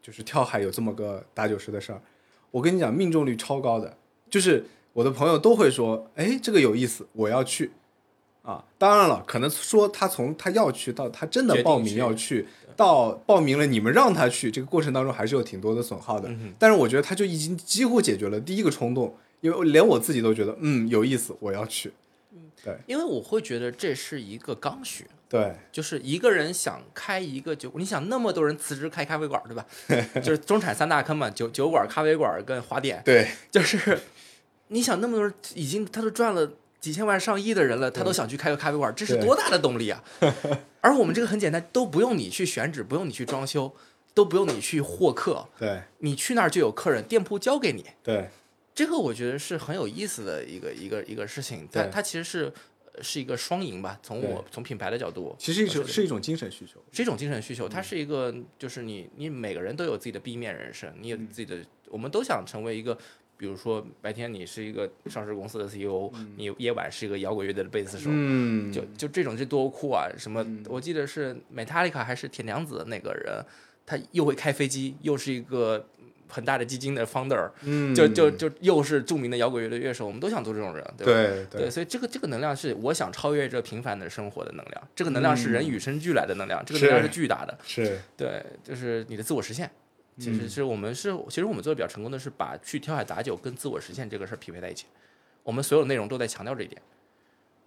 [0.03, 2.03] 就是跳海有这么个打酒师的事儿。
[2.51, 3.97] 我跟你讲，命中率超高的，
[4.31, 7.71] 就是我的朋友都会说，哎，这个有意思，我要去。
[8.43, 16.29] 啊，当然了，可能说他从他要去到他真的报名要去，到报名了你们让他去，这个过程当中还是有挺多的损耗的。
[16.29, 21.93] 嗯但是我觉得他就已经几乎解决了第一个冲动，因为连我自己都觉得，嗯，有意思，我要去。
[22.65, 29.67] 对因为我会觉得这是一个刚需，对，就是一个人想开一个酒，你想那么多人辞职开咖啡馆，对吧？
[30.23, 33.03] 就是中产三大坑嘛，酒酒馆、咖啡馆跟花店。
[33.05, 33.99] 对，就是
[34.69, 36.51] 你想那么多人已经他都赚了
[36.81, 40.03] 几千万上亿的人了，他都想去开个咖啡馆，这是多大的动力啊！
[40.81, 43.75] 而我们这个很简单，都不用你去选址，不用你去装修，
[44.15, 47.85] 都不用你去获客，对，你去那儿就有客人，店铺交给你。
[48.05, 48.29] 对，
[48.75, 52.53] 这个我觉得是很有意思的一个一个一个事情，它对它其实是
[52.93, 53.99] 呃是一个双赢吧。
[54.03, 56.81] 从我从品牌的角度，其实一种是一种精神需求。
[56.93, 61.57] 是一种精神需求，它是一个就是你你每个人都有自己的 B 面人生，你有自己的，
[61.89, 62.97] 我们都想成为一个。
[63.39, 70.09] 比如说，白天你是一个上市公司的 CEO，、你夜晚是一个摇滚乐队的贝斯手，嗯，就就这种这多酷啊！
[70.17, 70.45] 什么？
[70.69, 73.45] 我记得是 Metallica 还是铁娘子的那个人，
[73.85, 75.87] 他又会开飞机，又是一个
[76.29, 81.47] 很大的基金的 founder，、嗯，就就就又是著名的摇滚乐队乐手，我们都想做这种人，对吧？
[81.51, 87.59] 对对，所以这个这个能量是我想超越这平凡的生活的能量，这个能量是人与生俱来的能量，这个能量是是巨大的。
[87.67, 89.71] 是，对，就是你的自我实现。
[90.19, 94.87] 其实是我们是，其实我们做的比较成功的是把去跳海打酒跟自我实现这个事儿匹配在一起，
[95.43, 96.81] 我们所有内容都在强调这一点。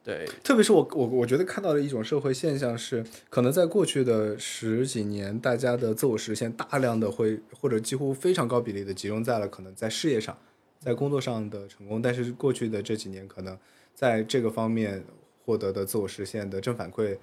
[0.04, 10.36] 对，特别是我我我觉得看到的一种社会现象是，可能在过去的十几年，大家的自我实现大量的会或者几乎非常高比例的集中在了可能在事业上，
[10.80, 13.56] 在工作上的成功，但是过去的这几年，可能
[13.94, 15.04] 在这个方面
[15.46, 17.18] 获得的自我实现的正反馈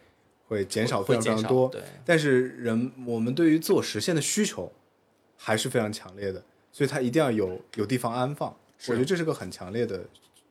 [0.47, 1.15] 会减少非。
[1.15, 1.69] 常非常多。
[1.71, 4.71] 对，但是人我们对于自我实现的需求
[5.37, 8.49] 还是非常强烈的，所以它一定要有有地方安放。
[8.89, 10.05] 我觉得这是个很强烈的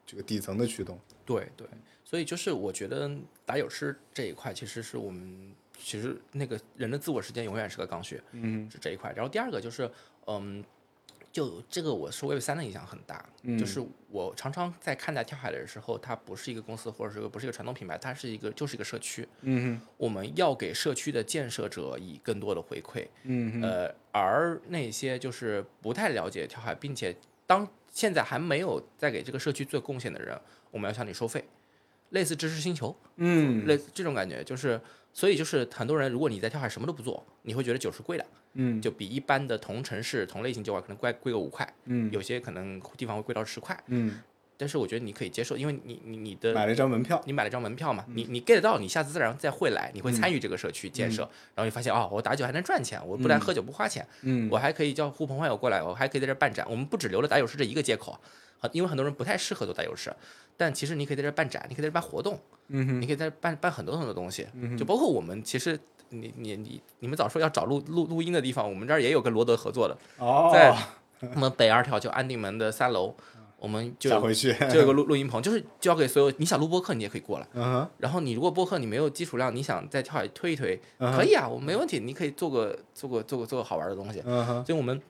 [0.05, 0.99] 这个底层的驱动。
[1.25, 1.67] 对对，
[2.03, 3.09] 所以就是我觉得
[3.45, 9.11] 打油诗这一块，其实是我们其实那个人的自我时间永远是个刚需，嗯是这一块。
[9.15, 9.89] 然后第二个就是，
[10.27, 10.63] 嗯，
[11.35, 13.57] 就这个我是 Web 三的影响很大，嗯。
[13.59, 19.27] 就是我常常在看待跳海的时候，它不是一个公司或者是不是一个传统品牌，它是一个就是一个社区。
[19.41, 27.13] 嗯我们要给社区的建设者以更多的回馈，嗯呃，而那些就是不太了解跳海，并且
[27.45, 30.39] 当现在还没有在给这个社区做贡献的人，
[30.71, 31.43] 我们要向你收费，
[32.11, 33.67] 类似知识星球，嗯。
[33.67, 34.79] 类似这种感觉，就是
[35.15, 38.25] 所以就是很多人，如果你在跳海什么都不做，你会觉得酒是贵的，
[38.55, 38.81] 嗯。
[38.81, 42.11] 就比一般的同城市同类型酒馆可能贵贵个五块，嗯。
[42.11, 44.19] 有些可能地方会贵到十块，嗯，
[44.57, 48.17] 但是我觉得你可以接受，因为你你你的买了一张门票，你买了张门票嘛，嗯。
[48.17, 51.21] 你你 get 到，你下次自然再会来，你会参与这个社区建设，
[51.55, 54.49] 然后你发现哦，我打酒还能赚钱，我不但喝酒不花钱，嗯。
[54.51, 56.67] 我还可以叫呼朋唤友过来，我还可以在这儿办展。
[56.69, 58.19] 我们不只留了打酒师这一个接口，
[58.59, 60.13] 很因为很多人不太适合做打油诗，
[60.57, 62.39] 但其实你可以在这办展，你可以在这办活动，
[62.69, 65.79] 嗯你可以在这办办很多很多东西，嗯就包括我们其实。
[66.09, 70.71] 你你你你们早说要找录录录音的地方，我们这儿也有跟罗德合作的，哦，在
[71.33, 73.13] 我们北二条就安定门的三楼，
[73.57, 77.47] 我们就回去，就有个录录音棚，就是交给所有你想录播客，你也可以过来。
[77.53, 84.21] 嗯哼然后你如果播客你没有基础量，你想再跳海推一推，可以啊，我没问题，你可以做个做个做个做个好玩的东西。
[84.25, 85.01] 嗯哼所以我们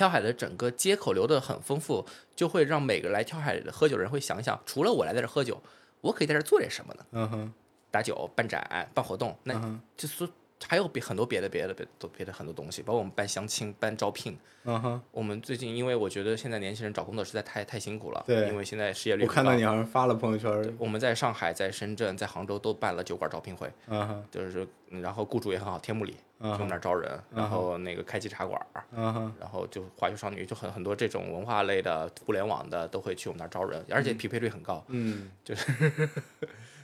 [0.00, 2.02] 跳海的整个接口留的很丰富，
[2.34, 5.60] 就会让每个来跳海的喝酒的人会想想，除了我来在这喝酒，
[6.00, 7.04] 我可以在这做点什么呢？
[7.10, 7.52] 嗯哼
[7.90, 9.52] 打酒、办展、办活动，那
[9.98, 10.26] 就是
[10.66, 14.34] 还有别很多别的别的别的别的很多东西，包括我们办相亲、办招聘。
[14.64, 28.58] 嗯哼，我们最近因为我觉得现在年轻人找工作实在太太辛苦了，对因为现在失业率我看到你好像发了朋友圈，我们在上海、在深圳、在杭州都办了酒馆招聘会，嗯哼就是嗯然后雇主也很好，天目里就那儿招人，然后那个开机茶馆
[29.38, 34.82] 然后就华侨少女，就很很多这种文化类的、互联网的都会去我们那儿招人，而且匹配率很高。
[34.88, 35.30] 嗯。
[35.44, 36.08] 就是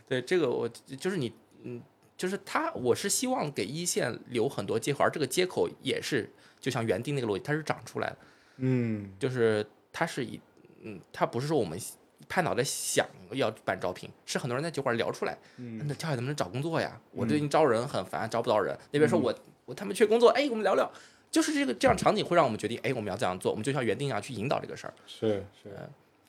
[0.07, 1.33] 对这个我就是你
[1.65, 1.83] 嗯，
[2.17, 8.17] 就是他，我是希望给一线留很多接口，而这个接口也是就像园丁那个逻辑，它是长出来的，
[8.59, 9.11] 嗯。
[9.19, 10.39] 就是它是以
[10.83, 11.81] 嗯，它不是说我们
[12.29, 17.01] 拍脑袋想要办招聘，是很多人在酒馆聊出来，嗯那跳海能不能找工作呀？
[17.13, 18.77] 我最近招人很烦，招不到人。
[18.91, 19.35] 那边说我
[19.65, 20.91] 我他们缺工作，哎，我们聊聊。
[21.29, 24.95] 就是这个这样场景会让我们决定，哎，我们要这样做，我们就像原定一样去引导这个事儿。
[25.07, 25.71] 是是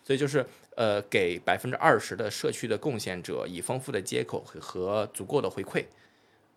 [0.03, 5.86] 所以就是呃，给百分之二十的社区的贡献者以丰富的接口和和足够的回馈，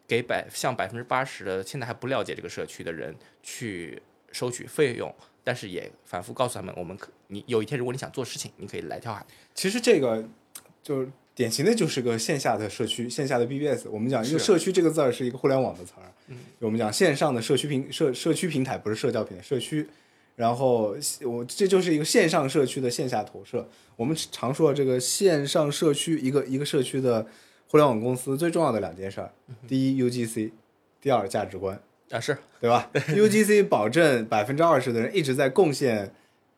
[0.09, 9.25] 给百向百分之八十的现在还不了解这个社区的人去收取费用，但是也反复告诉他们，我们可你有一天如果你想做事情，你可以来跳海。
[9.55, 10.25] 其实这个
[10.83, 13.87] 就是典型的就是个线下的社区，线下的 BBS。
[13.91, 19.87] 我们讲一个社区这个字儿是一个互联网的词儿，嗯，我们讲线上的社区平社社区平台不是社交平台，社区。
[20.37, 23.69] 然后我这就是一个线上社区的线下投射。
[23.97, 27.27] 我们常说这个线上社区，一个一个社区的
[27.69, 29.31] 互联网公司最重要的两件事儿，
[29.69, 30.51] 第一 UGC，
[30.99, 31.79] 第二价值观。
[32.11, 32.91] 啊，是对吧？
[32.95, 36.13] UGC 保证百分之二十的人一直在贡献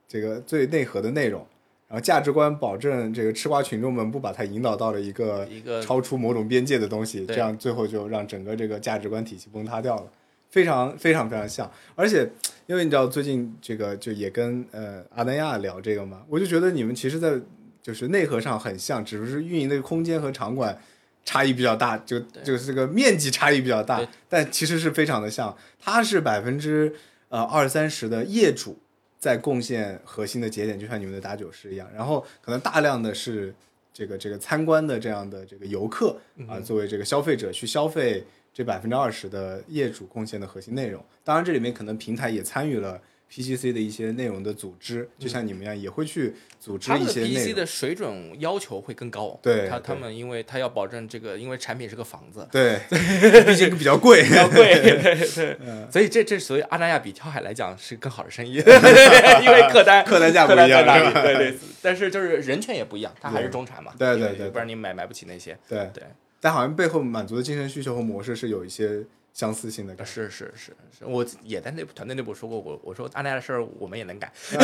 [0.08, 1.46] 这个最内核的内容，
[1.88, 10.10] 然后价值观保证这个吃瓜群众们不把它引导到了一个一个超出某种边界的东西，这样最后就让整个这个价值观体系崩塌掉了，
[10.48, 11.70] 非常非常非常像。
[11.94, 12.26] 而且
[12.66, 17.38] 因为你知道最近这个就也跟呃阿南亚聊这个嘛，我就觉得你们其实在
[17.82, 20.78] 就是内核上很像，只是运营的空间和场馆。
[21.24, 25.56] 差异比较大，就就是这个面积差异比较大，但其实是非常的像。
[25.78, 26.94] 它是百分之
[27.28, 28.78] 呃二三十的业主
[29.18, 31.88] 在贡献核心的节点，就像你们的打酒师一样。
[31.94, 33.54] 然后可能大量的是
[33.92, 36.16] 这个这个参观的这样的这个游客
[36.48, 41.04] 啊、作为这个消费者去消费这百分之二十的业主贡献的核心内容。
[41.24, 43.00] 当然，这里面可能平台也参与了
[43.32, 47.54] PGC 的一些内容的组织，就像你们一样，也会去组织一些内 PEC 容。
[47.54, 49.38] 的水准要求会更高。
[49.42, 52.78] 对他他们因为他要保证这个，因为产品是个房子，对，
[53.46, 55.16] 毕竟比较贵，比较贵， 对
[55.90, 58.56] 所以这这所以阿那亚比跳海来讲是更好的生意，
[59.42, 66.02] 因为客单客单价不一样对对，但是就是人权也不一样，它还是中产嘛，对对对不然你买买不起那些，对对，
[66.38, 70.12] 但好像背后满足的精神需求和模式是有一些相似性的感觉。
[70.12, 74.32] 是是是是，我也在内部团队内部说过，我我说阿那亚的事儿我们也能改，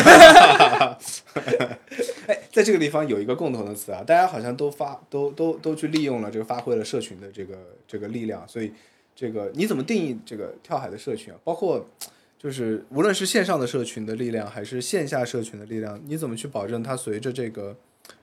[2.26, 8.72] 哎，在这个地方有一个共同的词啊，大家好像都发都都都去利用了这个发挥了社群的这个这个力量，所以
[9.14, 11.40] 这个你怎么定义这个跳海的社群啊？
[11.42, 11.86] 包括
[12.38, 17.76] 就是无论是线上的社群的力量，还是线下社群的力量，你怎么去保证它随着这个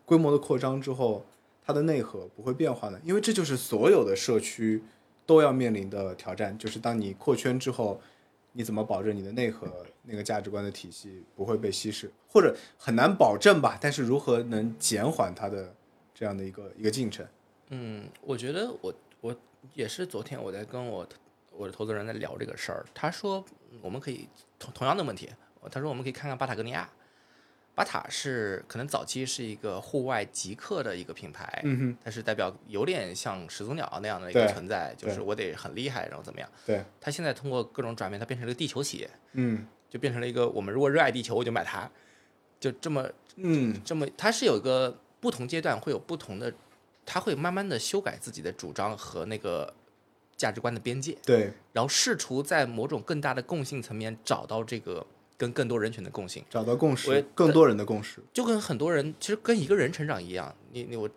[0.05, 1.25] 规模的扩张之后，
[1.65, 2.99] 它的内核不会变化呢？
[3.03, 4.81] 因为这就是所有的社区
[5.25, 7.99] 都要面临的挑战，就是当你扩圈之后，
[8.53, 13.77] 你怎么保证你的内核那个价值观的体系不会被稀释，或者很难保证吧？
[13.81, 15.75] 但是如何能减缓它的
[16.13, 17.25] 这样的一个一个进程？
[17.69, 19.35] 嗯，我觉得我我
[19.73, 21.07] 也是昨天我在跟我
[21.51, 23.43] 我的投资人在聊这个事儿，他说
[23.81, 24.27] 我们可以
[24.59, 25.29] 同同样的问题，
[25.71, 26.89] 他说我们可以看看巴塔哥尼亚。
[27.75, 36.49] 巴塔是可能早期是一个户外极客的一个品牌，嗯哼，它是代表有点像始祖鸟那样的一个存在，就是我得很厉害，然后怎么样？
[36.65, 39.67] 对，它现在通过各种转变，它变成了一个地球企业，嗯。
[39.87, 41.89] 就变成了一个我们如果热爱地球，我就买它，
[42.59, 43.79] 就这么嗯。
[43.85, 46.53] 这么，它是有一个不同阶段会有不同的，
[47.05, 49.73] 它会慢慢的修改自己的主张和那个
[50.35, 55.05] 价值观的边界，对，然后试图在某种更大的共性层面找到这个
[55.37, 56.43] 跟更多人群的共性。
[56.49, 58.21] 找到共识，更多人的共识。
[58.33, 61.09] 就跟很多人其实跟一个人成长一样，你你我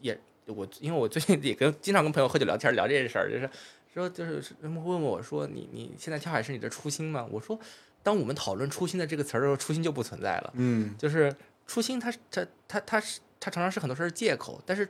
[0.00, 3.48] 也我因为我最近也跟经常跟朋友喝酒聊天聊这件事儿，就是
[3.94, 7.26] 说就是他们会问我说你你现在跳海是你的初心吗？
[7.30, 7.58] 我说
[8.02, 10.52] 当我们讨论初心的这个词儿的时候，初心就不存在了。
[10.56, 11.34] 嗯就是
[11.66, 14.88] 初心它，它它它是它常常是很多事儿是借口，但是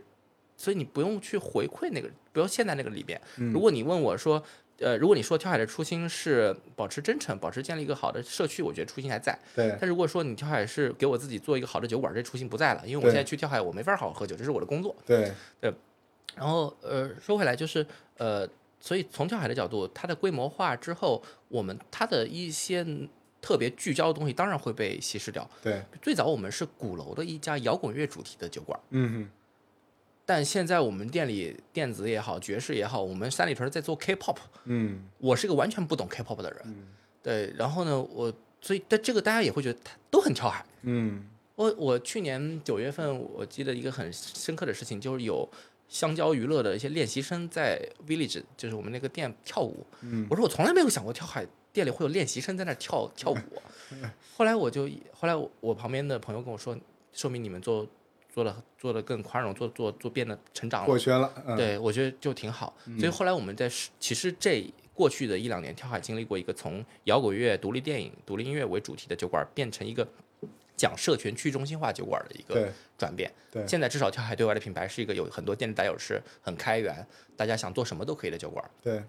[0.57, 3.21] 所以你不用去回馈那个，不要陷在那个里边。
[3.37, 4.43] 如果你问我说，
[4.83, 9.39] 呃，如果你说跳海的初心是保持真诚，保持建立一个好的社区，我觉得初心还在。
[9.55, 14.95] 对，但如果说你跳海是给我自己做一个好的酒馆，这初心不在了，因为我现在去跳海，我没法好好喝酒，这是我的工作。
[15.07, 15.33] 对，
[16.35, 18.49] 然后呃，说回来就是呃，
[18.81, 22.85] 所以从跳海的角度，它的规模化之后，我们它的一些
[23.41, 25.49] 特别聚焦的东西当然会被稀释掉。
[25.63, 29.31] 对，最早我们是鼓楼的一家摇滚乐主题的酒馆，嗯哼，
[30.25, 34.37] 但现在我们店里电子也好，爵士也好，我们三里屯在做 K-pop。
[34.65, 36.89] 嗯我是个完全不懂 K-pop 的人，嗯
[37.23, 40.65] 对，然后呢，我所以但这个大家也会觉得他都很跳海。
[40.83, 45.49] 嗯我我去年九月份，我记得一个很深刻的事情，就是有
[45.89, 49.85] 香蕉娱乐的一些练习生在 Village，就是我们那个店跳舞。
[50.01, 53.39] 嗯我说我从来没有想过跳海店里会有练习生在那跳跳舞。
[54.37, 56.77] 后来我就后来我我旁边的朋友跟我说，
[57.13, 57.87] 说明你们做
[58.33, 60.99] 做的做的更宽容，做做做变得成长了过。
[60.99, 61.31] 圈了。
[61.47, 62.75] 嗯，对，我觉得就挺好。
[62.99, 63.71] 所以后来我们在
[64.01, 64.65] 其实这
[64.95, 70.07] 过去的一两年，跳海经历过一个从摇滚乐、独立电影、独立音乐为主题的酒馆，变成一个
[70.77, 73.31] 讲社群去中心化酒馆的一个转变。
[73.51, 77.07] 对现在至少跳海对外的品牌是一个有很多店里打友是很开源，
[77.37, 78.65] 大家想做什么都可以的酒馆。
[78.83, 79.03] 对，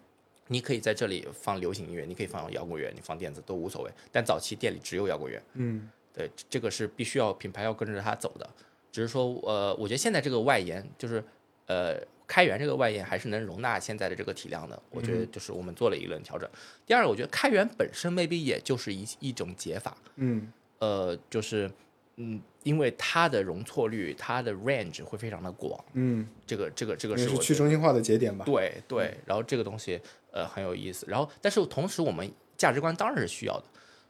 [0.47, 3.91] 你可以在这里放流行音乐，你可以放摇滚乐，你放电子都无所谓。
[4.11, 8.49] 但早期店里只有摇滚乐，嗯对，这个是必须要品牌要跟着它走的。
[8.93, 11.21] 只是说，呃，我觉得现在这个外延就是，
[11.65, 14.79] 呃，开源这个外延还是能容纳现在的这个体量的。
[14.91, 16.47] 我觉得就是我们做了一轮调整。
[16.85, 21.69] 第二，我觉得开源本身 maybe 也就是一一种解法，嗯呃，就是，
[22.17, 28.45] 嗯，因为它的容错率、它的 range 会非常的广，嗯，这个这个这个是去中心化的节点吧？
[28.45, 29.99] 对对，然后这个东西
[30.31, 33.63] 呃很有意思，然后但是同时我们价值观当然是需要的，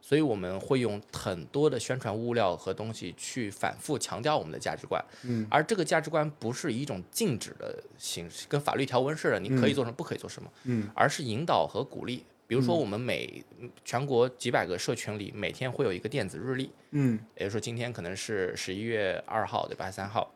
[0.06, 12.26] 所以我们会用很多的宣传物料和东西去反复强调我们的价值观，嗯，而这个价值观不是以一种禁止的形式，跟法律条文似的，你可以做什么，不可以做什么，嗯，而是引导和鼓励。
[12.46, 13.42] 比如说，我们每
[13.86, 19.90] 全国几百个社群里，每天会有一个电子日历，嗯也就是说今天可能是十一月二号对吧？
[19.90, 20.30] 三号，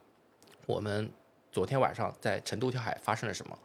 [0.65, 1.11] 我们
[1.51, 3.59] 昨天晚上在成都跳海发生了什么，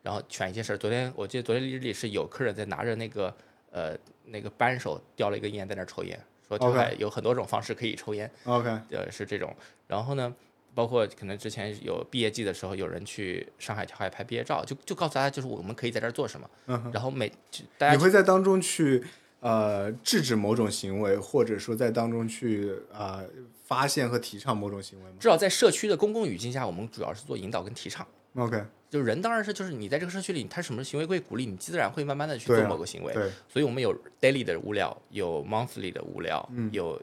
[0.00, 0.78] 然后选一些事儿。
[0.78, 3.36] 昨天我记得昨天日历是有客人在拿着那个
[3.74, 6.18] 呃那个扳手叼了一根烟在那儿抽烟，
[6.48, 9.54] 说跳海有很多种方式可以抽烟，，OK，呃是这种。
[9.88, 10.32] 然后呢，
[10.74, 19.04] 包括可能之前有毕业季的时候，有人去上海跳海拍毕业照，就就告诉大家就是我们可以在这儿做什么，嗯然后每就大家你会在当中去
[19.40, 23.28] 呃制止某种行为，或者说在当中去啊、呃
[23.64, 25.16] 发现和提倡某种行为吗？
[25.18, 28.06] 至少在社区的公共语境下，我们主要是做引导跟提倡。
[28.36, 33.12] ？OK，就人当然是就是你在这个社区里，他什么行为会鼓励你，自然会慢慢的去做某个行为。
[33.12, 37.00] 对，所以我们有 daily 的物料，有 monthly 的物料，嗯有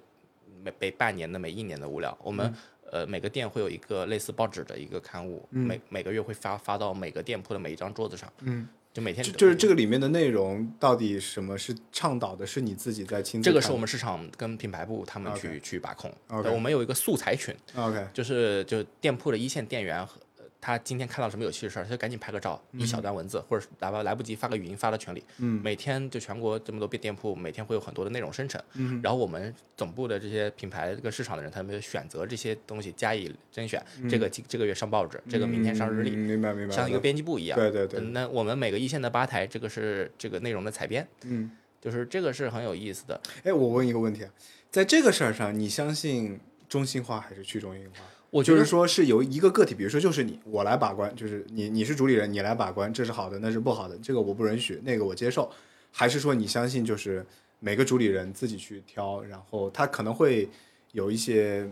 [0.63, 2.17] 每每半年的、每一年的物料。
[2.21, 2.53] 我们、
[2.91, 12.45] 呃每个店会有一个类似报纸的一个刊物，嗯每每个月会发发到每个店铺的每一张桌子上，嗯，就每天就就是这个里面的内容到底什么是倡导的？
[12.45, 16.13] 是你自己在亲自这个是我们市场跟品牌部他们去去把控。
[16.27, 20.30] OK 对我们有一个素材群，OK，就是就店铺的一线店员和呃
[20.61, 25.23] 他今天看到什么有趣的事儿，他就赶紧拍个照，一小段文字，或者是哪怕来不及发个语音发到群里。
[25.39, 28.61] 嗯每天就全国这么多店店铺，每天会有很多的内容生成。
[28.75, 33.83] 嗯然后我们总部的这些品牌跟市场的人，他们就选择这些东西加以甄选。
[34.07, 37.57] 这个这这个月上报纸，这个明天上日嗯历，明白明白，像一个编辑部一样。
[37.57, 41.49] 对对对，嗯那我们每个一线的吧台，这个是这个内容的采编，嗯，
[41.81, 43.19] 就是这个是很有意思的。
[43.43, 44.31] 哎，我问一个问题啊，
[44.69, 46.39] 在这个事儿上，你相信
[46.69, 48.05] 中心化还是去中心化？
[48.31, 55.51] 我就是说是由一个个体，比如说就是你，我来把关，就是你你是主理人，你来把关，这是好的，那是不好的，这个我不允许，那个我接受，
[55.91, 57.25] 还是说你相信就是
[57.59, 60.49] 每个主理人自己去挑，然后他可能会
[60.93, 61.69] 有一些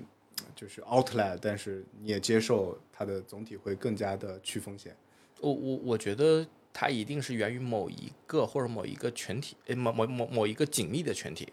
[0.53, 4.93] 就是 outlet，但是你也接受它的总体会更加的去风险。
[5.39, 11.47] 我我我觉得它一定是源于某一个或者某一个群体，呃，某某某某一个紧密的群体，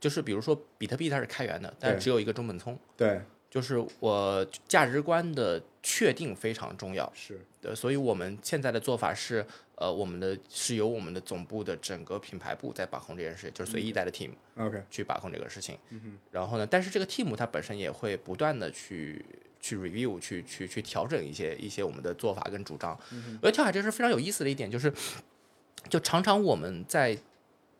[0.00, 3.20] 就是比如说比特币它是开源的，但是只有一个中本聪，对，
[3.56, 7.10] 就是我价值观的确定非常重要。
[7.14, 9.42] 是，呃，所以我们现在的做法是，
[9.76, 14.28] 呃，我们的是由我们的总部的整个品牌部在把控这件事，就是随意带的 team
[14.58, 15.78] OK，去把控这个事情。
[16.30, 19.24] 然后呢，但是这个 team 它本身也会不断的去
[19.58, 22.92] 去 review，去去去调整一些一些我们的做法跟主张。
[23.40, 24.92] 我觉得跳海这是非常有意思的一点，就是
[25.88, 27.16] 就常常我们在。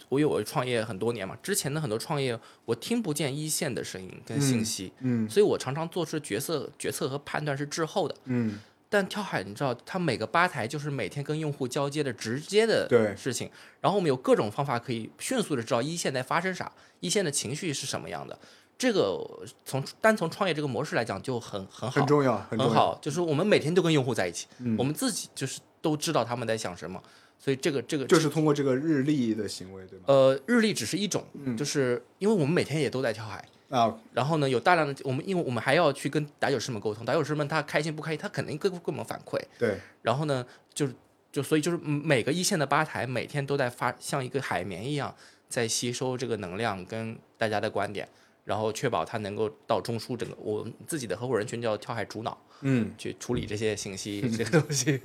[0.09, 8.15] 我有我创业很多年嘛，之前的很多创业我听不见一线的声音跟信息，嗯所以我常常做出决策决策和判断是滞后的。
[8.25, 13.51] 嗯，但跳海，你知道，它每个吧台就是每天跟用户交接的直接的事情，
[13.81, 18.39] 然后我们有各种方法可以迅速的知道一线在发生啥，一线的情绪是什么样的。
[18.79, 19.19] 这个
[19.65, 22.69] 从单从创业这个模式来讲就很很好，很重要，很重要。
[22.69, 27.03] 很好，就是我们每天都跟用户在一起，嗯我们自己就是都知道他们在想什么，
[27.39, 30.05] 所以这个这个就是通过这个日历的行为，对吗？
[30.07, 39.41] 呃日历只是一种，嗯就是因为我们每天也都在跳海，啊，然后呢，有大量的我们，因为我们还要去跟打酒师们沟通，打酒师们他开心不开心，他肯定跟跟我们反馈。
[39.59, 40.95] 对，然后呢，就是
[41.31, 45.15] 就所以就是嗯每个一线的吧台每天都在发，像一个海绵一样
[45.49, 48.09] 在吸收这个能量跟大家的观点，
[48.47, 54.97] 然后确保它能够到中枢整个我们自己的合伙人群叫跳海主脑嗯，去处理这些信息 这个东西。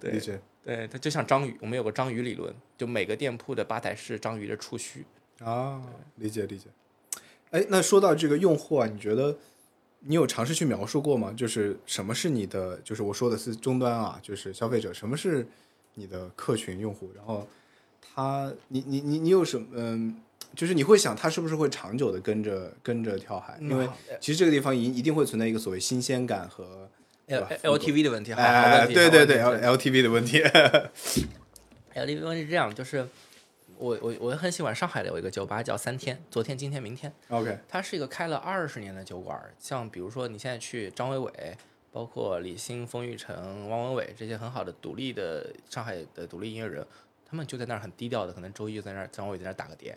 [0.00, 0.20] 对
[0.64, 5.04] 对，它就像章鱼，我们有个章鱼理论，就每个店铺的吧台是章鱼的触须。
[5.40, 5.82] 啊，
[6.14, 6.68] 理解理解。
[7.50, 9.36] 哎，那说到这个用户啊，你觉得
[10.00, 11.34] 你有尝试去描述过吗？
[11.36, 15.44] 就是什么是你的，就是我说的是终端啊，就是消费者，什么是
[15.94, 17.10] 你的客群用户？
[17.16, 17.46] 然后
[18.00, 19.66] 他，你你你你有什么？
[19.72, 20.16] 嗯，
[20.54, 23.58] 就是你会想它是不是会长久的跟着跟着跳海？
[23.60, 23.88] 因为
[24.20, 26.88] 其实这个地方一一定会存在一个所谓新鲜感和
[27.26, 30.42] L L T V 的问题，哎，对对对，L L T V 的问题。
[31.94, 33.08] L T V 问题是这样，就是
[33.78, 41.56] 我我我很喜欢上海的有一个酒吧叫三天，昨天今天明天，OK，它是一个开了二十年的酒馆，像比如说你现在去张伟伟，
[41.92, 46.84] 包括李欣、冯玉成、汪文伟这些很好的独立的上海的独立音乐人，
[47.24, 49.96] 他们就在那儿很低调的，可能周一就在那儿张伟在那儿打个碟，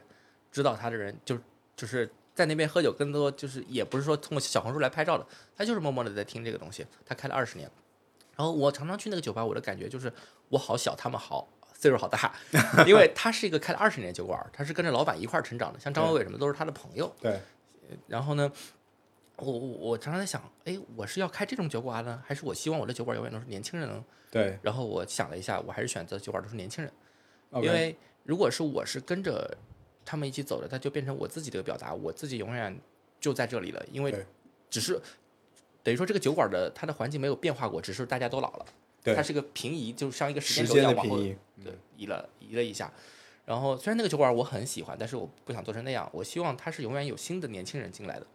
[0.52, 1.38] 知道他的人就
[1.76, 5.26] 就是在那边喝酒，更多就是也不是说通过小红书来拍照的，
[5.56, 7.70] 他就是默默的在听这个东西，他开了二十年。
[8.36, 10.14] 然后我常常去那个酒吧，我的感觉就是
[10.50, 12.34] 我好小，他们好岁数好大，
[12.86, 17.12] 因为他是一个开了二十年酒馆，他是跟着老板一块儿成长的，像张伟伟什么都是他的朋友。
[17.20, 17.40] 对，
[18.08, 18.52] 然后呢，
[19.38, 24.06] 我我我常常在想，哎，我是要开这种酒馆呢，还是我希望我的酒馆永远都是年轻人呢？
[24.30, 26.94] 对然后我想了一下，我还是选择酒馆都是年轻人，
[27.64, 29.58] 因为如果是我是跟着
[30.08, 32.74] 他们一起走的，它就变成我自己的表达，我自己永远
[33.20, 34.26] 就在这里了，因为
[34.70, 34.98] 只是
[35.84, 38.66] 等于说这个酒馆的它的环境没有变化过，只是大家都老了，
[39.04, 42.90] 它是个平移，就像一个时间轴一样往后对，移了移了一下。
[43.46, 46.10] 然后虽然那个酒馆我很喜欢，但是我不想做成那样。
[46.14, 48.28] 我希望它是永远有新的年轻人进来的。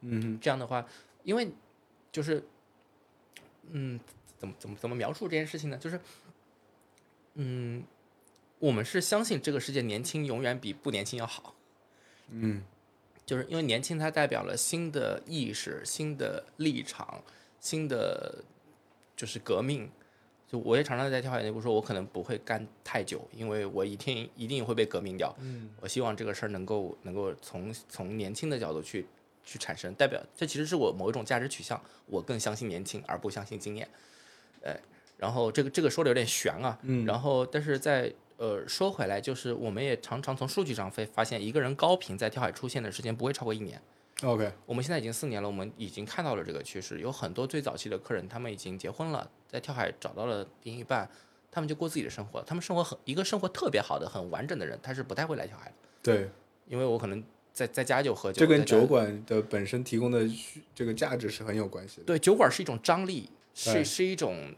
[0.00, 0.86] 嗯这样的话，
[1.22, 1.48] 因为
[2.12, 2.42] 就是，
[3.70, 3.98] 嗯，
[4.36, 5.78] 怎么怎么怎么描述这件事情呢？
[5.78, 5.98] 就是，
[7.34, 7.82] 嗯，
[8.58, 11.54] 我们是相信这个世界年轻永远比不年轻要好。
[12.30, 12.62] 嗯
[13.26, 17.22] 就是因为年轻，它代表了新的意识、新的立场、
[17.58, 18.44] 新的
[19.16, 19.90] 就是革命。
[20.46, 25.34] 就我也常常在跳海内部说，我可能不会干太久，因为我一定一定会被革命掉。
[25.40, 29.06] 嗯，我希望这个事儿能够能够从从年轻的角度去
[29.42, 33.88] 去产生，代表这其实是我某一种价值取向，我更相信年轻而不相信经验。
[34.62, 34.78] 哎，
[35.16, 43.80] 然后这个这个说的有点悬啊，嗯然后但是在呃说回来，就是我们也常常从数据上会发现，一个人高频在跳海出现的时间不会超过一年。
[44.22, 51.08] ，OK，我们现在已经四年了，我们已经看到了这个趋势，有很多最早期的客人，他们已经结婚了，在跳海找到了另一半，
[51.50, 56.30] 他们就过自己的生活，他们生活很一个生活特别好的、很完整的人，他是不太会来跳海的，对，
[56.66, 57.22] 因为我可能
[57.52, 60.28] 在在家就喝酒，这跟酒馆的本身提供的
[60.74, 62.04] 这个价值是很有关系的。
[62.04, 64.54] 对酒馆是一种张力，是是一种，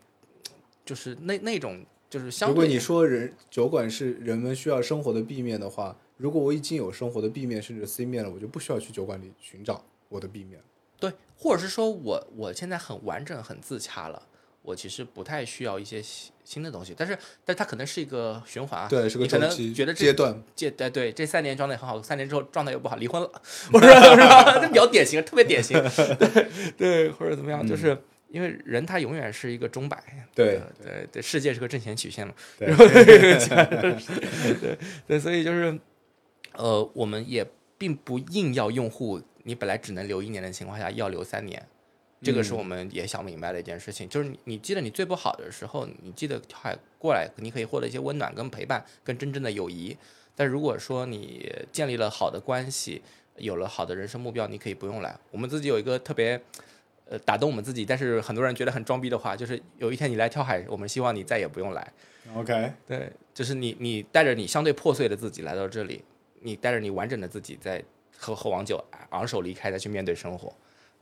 [0.85, 1.85] 就是那那种
[2.17, 10.59] 就是相对如果你说人酒馆是人们需要生活的 B 面的话，如果我已经有生活的 B 面甚至 C 面了，我就不需要去酒馆里寻找我的 B 面。
[10.99, 14.23] 对，或者是说我我现在很完整、很自洽了，
[14.62, 20.43] 我其实不太需要一些新新的东西，但是但它可能是一个循环啊，对，是个可能周期觉得这阶段。
[20.55, 23.31] 阶对对，这三年状态很好，三年之后状态又不好，离婚了，
[23.75, 24.57] 我说是吧？
[24.59, 25.79] 这比较典型，特别典型，
[26.19, 26.49] 对
[26.79, 27.95] 对，或者怎么样，就是
[28.29, 32.74] 因为人他永远是一个钟摆，嗯对对对，世界是个正弦曲线嘛，对
[34.61, 35.79] 对对，所以就是
[36.53, 37.47] 呃，我们也
[37.79, 41.64] 并不硬要用户你本来只能留一年的情况下要留三年，
[42.20, 44.09] 这个是我们也想明白的一件事情。
[44.09, 49.97] 就是你你记得你最不好的时候，你记得跳海过来，你可以获得一些温暖跟陪伴，跟真正的友谊。
[50.35, 53.01] 但如果说你建立了好的关系，
[53.37, 55.16] 有了好的人生目标，你可以不用来。
[55.31, 56.43] 我们自己有一个特别。
[57.09, 61.92] 呃，打动我们自己，但是很多人觉得很装逼的话，就是有一天你来跳海，我们希望你再也不用来。
[62.34, 66.02] OK，对，就是你你带着你相对破碎的自己来到这里，
[66.42, 67.80] 你带着你完整的自己在
[68.18, 70.52] 喝喝完酒，昂首离开，再去面对生活，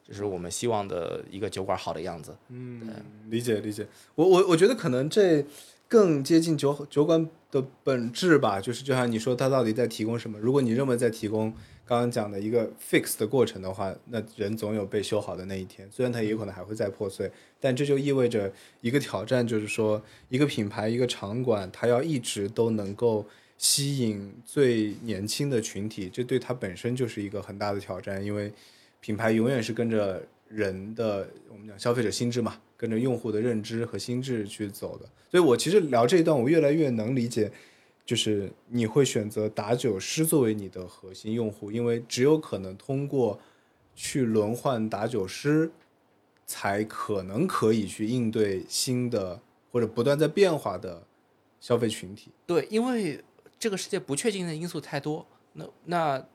[0.07, 2.37] 这是我们希望的一个酒馆好的样子。
[2.51, 2.83] 嗯，
[3.31, 3.87] 理解理解。
[4.15, 5.43] 我我我觉得可能这
[5.89, 10.39] 更接近酒酒馆的本质吧，就是就像你说，它到底在提供什么？
[10.39, 11.55] 如果你认为在提供
[11.87, 15.87] 刚刚讲的一个 fix 的过程的话，那人总有被修好的那一天。
[15.91, 17.31] 虽然它也有可能还会再破碎，
[17.61, 23.27] 但这就意味着一个挑战，就是说一个品牌、一个场馆，它要一直都能够
[23.59, 28.51] 吸引最年轻的群体，这对它本身就是一个很大的挑战，因为
[29.01, 35.07] 品牌永远是跟着人的我们讲消费者心智嘛，跟着用户的认知和心智去走的。
[35.31, 37.53] 所以我其实聊这一段，我越来越能理解。
[38.05, 43.41] 就是你会选择打酒师作为你的核心用户，因为只有可能通过
[43.95, 45.71] 去轮换打酒师，
[46.45, 49.41] 才可能可以去应对新的
[49.73, 51.07] 或者不断在变化的
[51.61, 52.31] 消费群体。
[52.47, 53.25] 对，因为
[53.59, 56.27] 这个世界不确定的因素太多，那那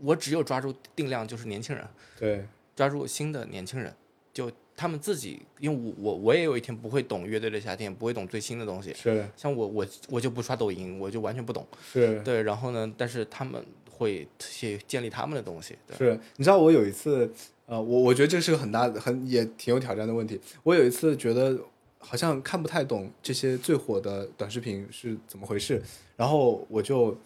[0.00, 1.86] 我只有抓住定量，就是年轻人，
[2.18, 3.94] 对，抓住新的年轻人，
[4.32, 8.92] 就他们自己，因为我我我也有一天不会懂乐队的夏天，不会懂最新的东西。
[8.94, 11.66] 是像我我我就不刷抖音，我就完全不懂。
[11.92, 15.76] 是对，然后呢，但是他们会去建立他们的东西。
[15.86, 17.30] 对，是，你知道我有一次，
[17.66, 20.40] 呃，我我觉得这是个很大的、很也挺有挑战的问题。
[20.64, 21.56] 我有一次觉得
[21.98, 25.80] 好像看不太懂这些最火的短视频是怎么回事，
[26.16, 27.16] 然后我就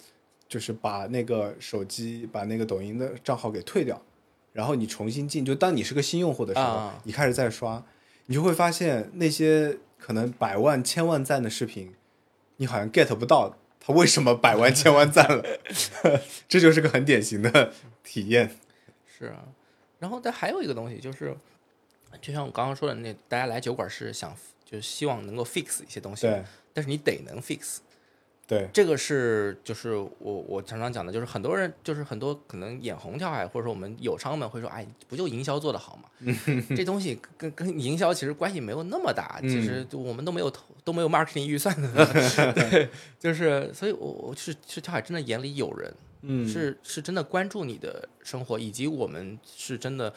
[0.46, 4.01] 就是把那个手机、把那个抖音的账号给退掉，
[4.59, 7.80] 然后你重新进，就当你是个新用户的时候，啊你开始再刷，
[8.26, 11.94] 你就会发现那些可能百万、千万赞的视频，
[12.56, 15.44] 你好像 get 不到它为什么百万、千万赞了，
[16.48, 18.50] 这就是个很典型的体验。
[19.06, 19.44] 是啊。
[20.00, 21.36] 然后但还有一个东西就是，
[22.20, 26.42] 就像我刚刚说的那，大家来酒馆是想就是希望能够 fix 一些东西，对
[26.74, 27.76] 但是你得能 fix。
[28.49, 36.09] 对，这个是就是我我常常讲的，就是很多人就是很多可能眼红跳海，或者说我们友商们会说，哎，不就营销做得好吗？
[36.74, 42.07] 这东西跟跟营销其实关系没有那么大，其实我们都没有投都没有 marketing 预算的，
[42.57, 42.88] 对，
[43.18, 50.11] 就是所以我我是是跳海真的眼里有人，嗯，是是真的关注你的生活，以及我们是真的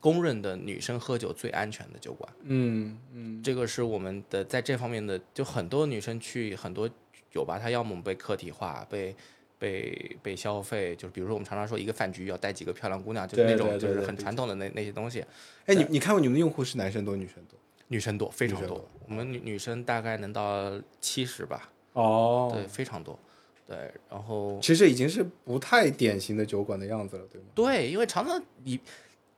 [0.00, 2.30] 公认的女生喝酒最安全的酒馆。
[2.42, 6.88] 嗯嗯这个是我们的在这方面的，就很多女生去很多
[7.34, 9.14] 酒吧，它要么被客体化，被
[9.58, 15.24] 被被消费，就是比如说我们常常说一个饭局要带几个漂亮姑娘，就是那种就是很传统的那那些东西，
[15.66, 17.58] 哎，你你看过你们的用户是男生多女生多？
[17.88, 23.18] 女生多，非常多多，我们女女生大概能到七十吧，哦对，，非常多，
[23.66, 27.46] 对，然后其实已经是不太典型的酒馆的样子了，对吗？
[27.54, 28.80] 对，因为常常你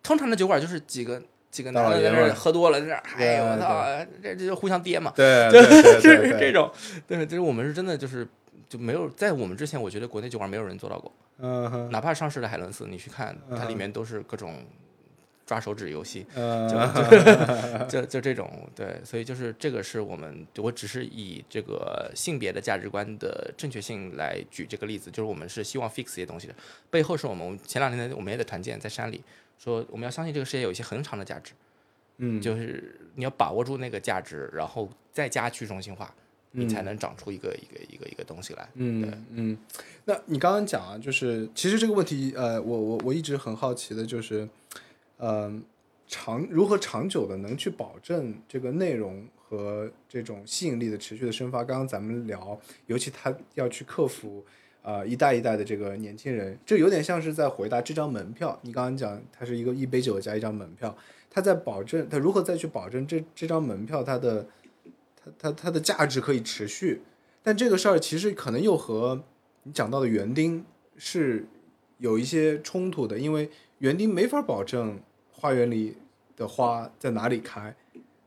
[0.01, 1.21] 通常的酒馆就是几个
[1.57, 3.87] 几个大男的在那喝多了，在那儿，哎呦我操，
[4.23, 6.71] 这这就互相跌嘛， 对就是这种，
[7.09, 8.29] 对，就是我们是真的就是
[8.69, 14.67] 就没有在我们之前，我觉得国内酒馆没有人做到过，嗯哼，哪怕上市的海伦斯，你去看它里面都是各种
[15.47, 16.27] 抓手指游戏，
[16.69, 16.77] 就，
[17.89, 26.55] 就就这种，对，所以就是这个是我们，我只是以这个性别的价值观的正确性来举这个例子，就是我们是希望 fix 一些东西的，
[26.91, 29.25] 背后是我们前两天我们也在团建在山里
[29.59, 31.53] 说，我们要相信这个世界有一些恒长的价值，
[32.19, 36.15] 嗯，就是你要把握住那个价值，然后再加去中心化，
[36.53, 38.69] 你才能长出一个一个一个一个东西来。
[38.75, 39.59] 嗯嗯，
[40.05, 44.49] 那你刚刚讲啊，就是其实这个问题，呃，我我我一直很好奇的就是，
[45.17, 45.53] 呃、
[46.07, 51.65] 长如何长久的能去保证这个内容和这种吸引力的持续的生发？
[51.65, 54.45] 刚刚咱们聊，尤其他要去克服。
[54.87, 58.57] 呃，一代一代的这个年轻人，这有点像是在回答这张门票。
[58.63, 60.97] 你刚刚讲，它是一个一杯酒加一张门票，
[61.29, 64.47] 他在保证他如何再去保证这这张门票它的
[65.17, 67.03] 它它它的价值可以持续，
[67.43, 69.25] 但这个事儿其实可能又和
[69.65, 70.65] 你讲到的园丁
[70.97, 71.49] 是
[71.99, 75.01] 有一些冲突的，因为园丁没法保证
[75.33, 75.97] 花园里
[76.37, 77.75] 的花在哪里开，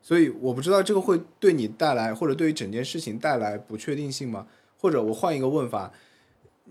[0.01, 4.45] 所以我不知道这个会对你带来或者对于整件事情带来不确定性吗？
[4.77, 5.91] 或者我换一个问法，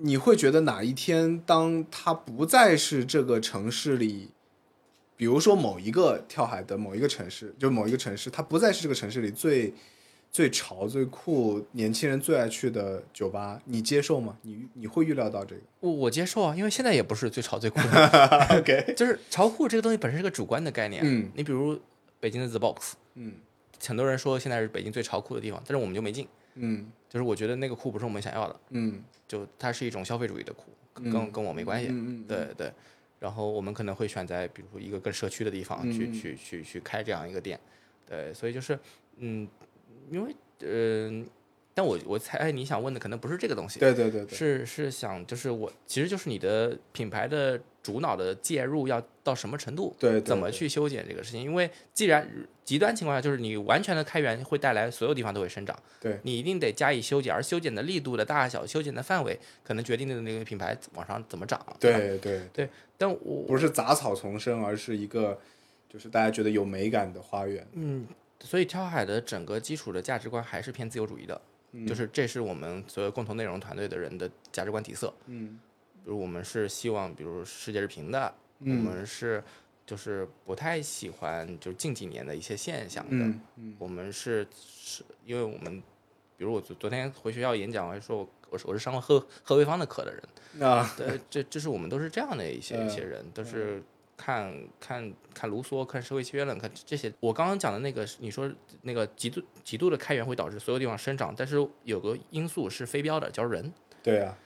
[0.01, 4.31] 你会觉得哪一天当他不再是这个城市里，
[5.17, 9.75] 比如说某一个跳海的某一个城市，就某一个城市，它不再是这个城市里最
[10.31, 14.37] 最潮、最酷、年轻人最爱去的酒吧，你接受吗？
[14.43, 18.47] 你你会预料到这个我我接受啊，因为现在也不是最潮最酷的？
[18.61, 21.03] OK，就是潮酷这个东西本身是个主观的概念。
[21.05, 21.79] 嗯你比如
[22.21, 23.33] 北京的 The Box，嗯
[23.87, 26.27] 很多人说现在是北京最潮酷的地方，但是我们就没进。
[26.55, 26.91] 嗯。
[27.09, 29.03] 就是我觉得那个酷不是我们想要的，嗯。
[29.27, 30.65] 就它是一种消费主义的酷，
[30.95, 31.31] 跟、嗯。
[31.31, 31.89] 跟我没关系。
[31.91, 32.73] 嗯嗯，对对，
[33.19, 37.59] 然后我们可能会选在比如说一个更社区的地方去、去去去开这样一个店，
[38.07, 38.79] 对，所以就是
[39.17, 39.49] 嗯，
[40.11, 41.27] 因为嗯、
[41.79, 51.41] 但我我猜你想问的可能不是这个东西，对对对对，是是想就是我其实就是你的品牌的主脑的介入要到什么程度，对对怎么去修剪这个事情？
[51.41, 52.29] 因为既然
[52.65, 61.65] 极端情况下就是你完全的开源会带来所有地方都会生长，对你一定得加以修剪，而修剪的力度的大小、修剪的范围，可能决定的那个品牌往上怎么涨。
[61.79, 65.39] 对，对对，但我不是杂草丛生，而是一个
[65.89, 67.65] 就是大家觉得有美感的花园。
[67.75, 68.05] 嗯，
[68.41, 71.41] 所以跳海的整个基础的价值观还是偏自由主义的，
[71.73, 71.87] 嗯。
[71.87, 75.13] 就是这是我们所有共同内容团队的人的价值观底色。
[75.27, 75.59] 嗯。
[76.05, 79.43] 比如我们是希望，比如世界是平的，我嗯们是
[79.87, 83.41] 就是不太喜欢就是近几年的一些现象的，嗯。
[83.57, 83.77] 嗯。
[83.79, 85.83] 我们是是因为我们，
[86.37, 90.91] 比如我昨昨天回学校演讲，我还说我我是我是上了贺贺卫方的课的人，啊。
[90.97, 93.83] 对，这这是我们都是这样的一些一些人，都是
[94.19, 97.11] 看看看卢梭，看社会契约论，看这些。
[97.21, 98.53] 我刚刚讲的那个，你说
[98.83, 103.73] 那个极度极度的开源会导致所有地方生长，但是有个因素是非标的，叫人。
[104.03, 104.37] 对啊，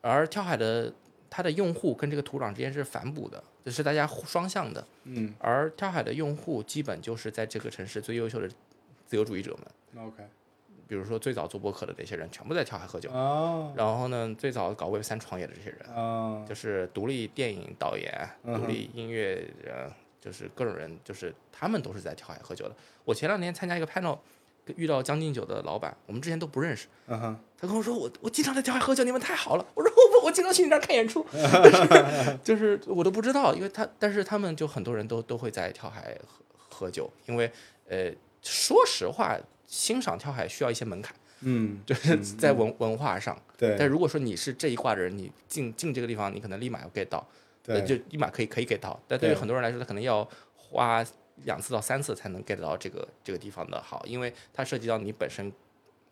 [0.00, 0.90] 而跳海的
[1.28, 4.86] 它的用户跟这个土壤之间是反哺的，就是大家互双向的。
[5.04, 8.48] 嗯而跳海的用户基本就是在这个城市最优秀的
[9.04, 10.22] 自由主义者们，，OK，
[10.88, 13.10] 比如说最早做播客的那些人，全部在跳海喝酒。
[13.10, 18.10] 哦然后呢，最早搞 Web 三创业的这些人，啊就是独立电影导演、
[18.42, 22.74] 嗯独立音乐人，就是各种人，就是他们都是在跳海喝酒的。
[23.04, 24.18] 我前两天参加一个 panel，
[24.76, 26.88] 遇到将进酒的老板，我们之前都不认识。
[27.06, 29.66] 嗯哼，他跟我说我我经常在跳海喝酒，你们太好了。
[29.74, 37.50] 我说我不，我经常去你那儿看演出， 就是就是我都不知道，因为他但是他们就很多人都都会在跳海喝喝酒，因为
[37.88, 38.10] 呃
[38.42, 39.38] 说实话，
[39.68, 43.40] 欣赏跳海需要一些门槛，嗯，就是在文文化上。
[43.56, 47.18] 对但如果说你是这一挂的人，你进进这个地方，你可能立马要 get 到，
[47.66, 48.98] 呃对就立马可以可以 get 到。
[49.06, 51.04] 但对于很多人来说，他可能要花
[51.44, 55.52] 两次到三次才能 get 到这个这个地方的好，因为它涉及到你本身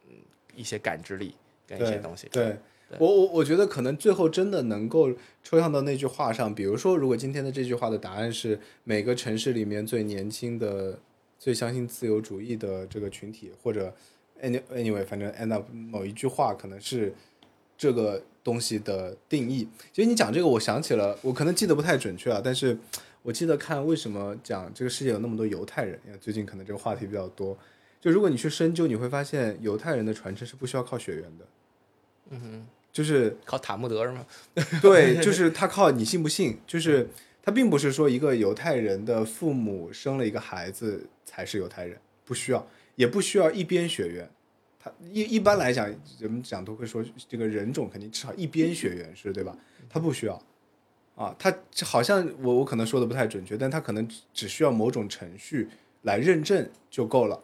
[0.07, 0.15] 嗯
[0.55, 1.35] 一些感知力
[1.67, 2.29] 跟一些东西。
[2.31, 2.57] 对。
[2.99, 5.11] 我我我觉得可能最后真的能够
[5.43, 10.97] 抽象到那句话上，比如说，如果今天的这句话的答案是每个城市里面最年轻的、
[11.39, 13.95] 最相信自由主义的这个群体，或者
[14.43, 17.13] any anyway，反正 end up 某一句话可能是
[17.77, 19.69] 这个东西的定义。
[19.93, 22.77] 其实你讲这个，我想起了，我可能记得不太准确啊，但是
[23.23, 27.57] 我记得看为什么讲这个世界有那么多犹太人，因为最近可能这个话题比较多。
[28.01, 31.47] 就如果你去深究，你会发现犹太人的传承是不需要靠血缘的。
[32.31, 34.25] 嗯哼，就是靠塔木德是吗？
[34.81, 37.09] 对， 就是他靠你信不信，就是
[37.47, 42.67] 他并不是说一个犹太人的父母生了一个孩子才是犹太人，不需要，
[42.97, 44.29] 也不需要一边血缘。
[44.81, 45.87] 他一一般来讲，
[46.19, 49.57] 人们讲都会说这个人种肯定至少一边血缘是对吧？
[49.89, 50.43] 他不需要
[51.15, 55.69] 啊，他好像我我可能说的不太准确，但他可能只只需要某种程序
[56.03, 57.41] 来认证就够了。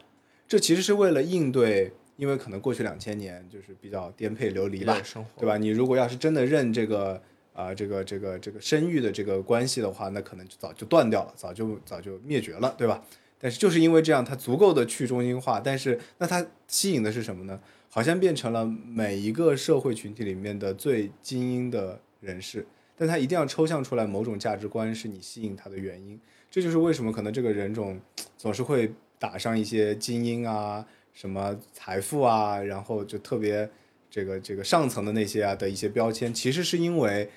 [0.48, 5.00] 这其实是为了应对，因为可能过去两千年就是比较颠沛流离吧，
[5.38, 5.56] 对吧？
[5.56, 7.22] 你如果要是真的认这个
[7.52, 13.02] 啊、这个这个这个生育的这个关系的话，那可能就早就断掉了，早就早就灭绝了，对吧？
[13.38, 17.60] 但是就是因为这样，它足够的去中心化，但是那它吸引的是什么呢？
[17.88, 22.64] 好像变成了每一个社会群体里面的最精英的人士，
[22.96, 26.18] 但它一定要抽象出来某种价值观是你吸引他的原因。
[26.50, 28.00] 这就是为什么可能这个人种
[28.38, 33.68] 总是会打上一些精英啊、什么财富啊，然后就特别
[34.08, 37.28] 这个这个上层的那些啊的一些标签，其实是因为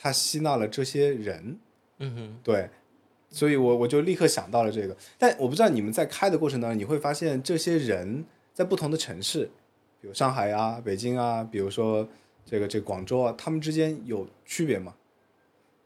[0.00, 1.58] 他吸纳了这些人，
[1.98, 2.70] 嗯哼，对，
[3.30, 4.96] 所以我我就立刻想到了这个。
[5.18, 8.24] 但我不知道你们在开的过程当中，你会发现这些人
[8.54, 9.50] 在不同的城市，
[10.00, 12.08] 比如上海啊、北京啊，比如说
[12.46, 14.94] 这个这个广州啊，他们之间有区别吗？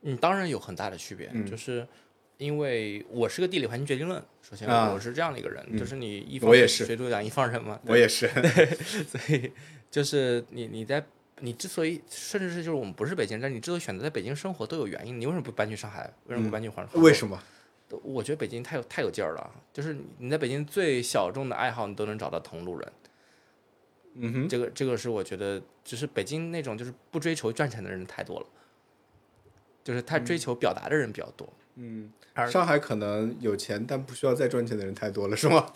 [0.02, 1.86] 嗯，当然有很大的区别，嗯就是
[2.36, 8.28] 因为我是个地理环境决定论，首先啊我是这样的一个人，嗯就是你一方我也是水土养一方人嘛，我也是，
[9.08, 9.50] 所以
[9.90, 11.04] 就是你你在
[11.42, 15.20] 你之所以甚至是就是我们不是北京人，但是你之所以选择在北京生活都有原因。
[15.20, 16.08] 你为什么不搬去上海？
[16.26, 16.88] 为什么不搬去黄？
[16.94, 17.36] 为什么？
[17.90, 18.00] 么？
[18.04, 22.92] 我觉得北京太有太有劲儿了，就是你你在北京最小众的爱好，你都能找到同路人。
[24.14, 28.46] 嗯哼，这个这个是我觉得，就是北京那种就是不追求赚钱的人太多了。
[29.84, 31.44] 就是他追求表达的人比较多。
[31.48, 31.61] 嗯，
[32.34, 35.72] 而上海可能有钱但不需要再赚钱的人太多了，是吗？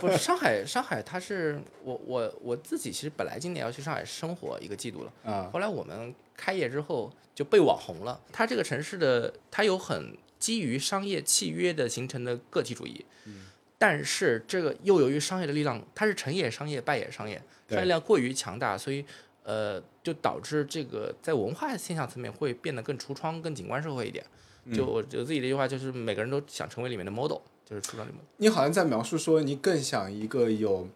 [0.00, 8.20] 不是上海，上海它是我我我自己其实本来今年要去上海生活一个季度了，啊，后来我们开业之后就被网红了。
[8.32, 13.46] 它这个城市的它有很基于商业契约的形成的个体主义，嗯
[13.78, 19.04] 但是这个又由于商业的力量，它是成也商业，败也商业，对商业力量过于强大，所以
[19.44, 24.24] 呃就导致这个在文化现象层面会变得更橱窗、更景观社会一点。
[24.72, 28.20] 就我我自己的一句话就是，每个人都想成为里面的 model，就是橱窗里面。
[28.36, 30.88] 你好像在描述说你更想一个有，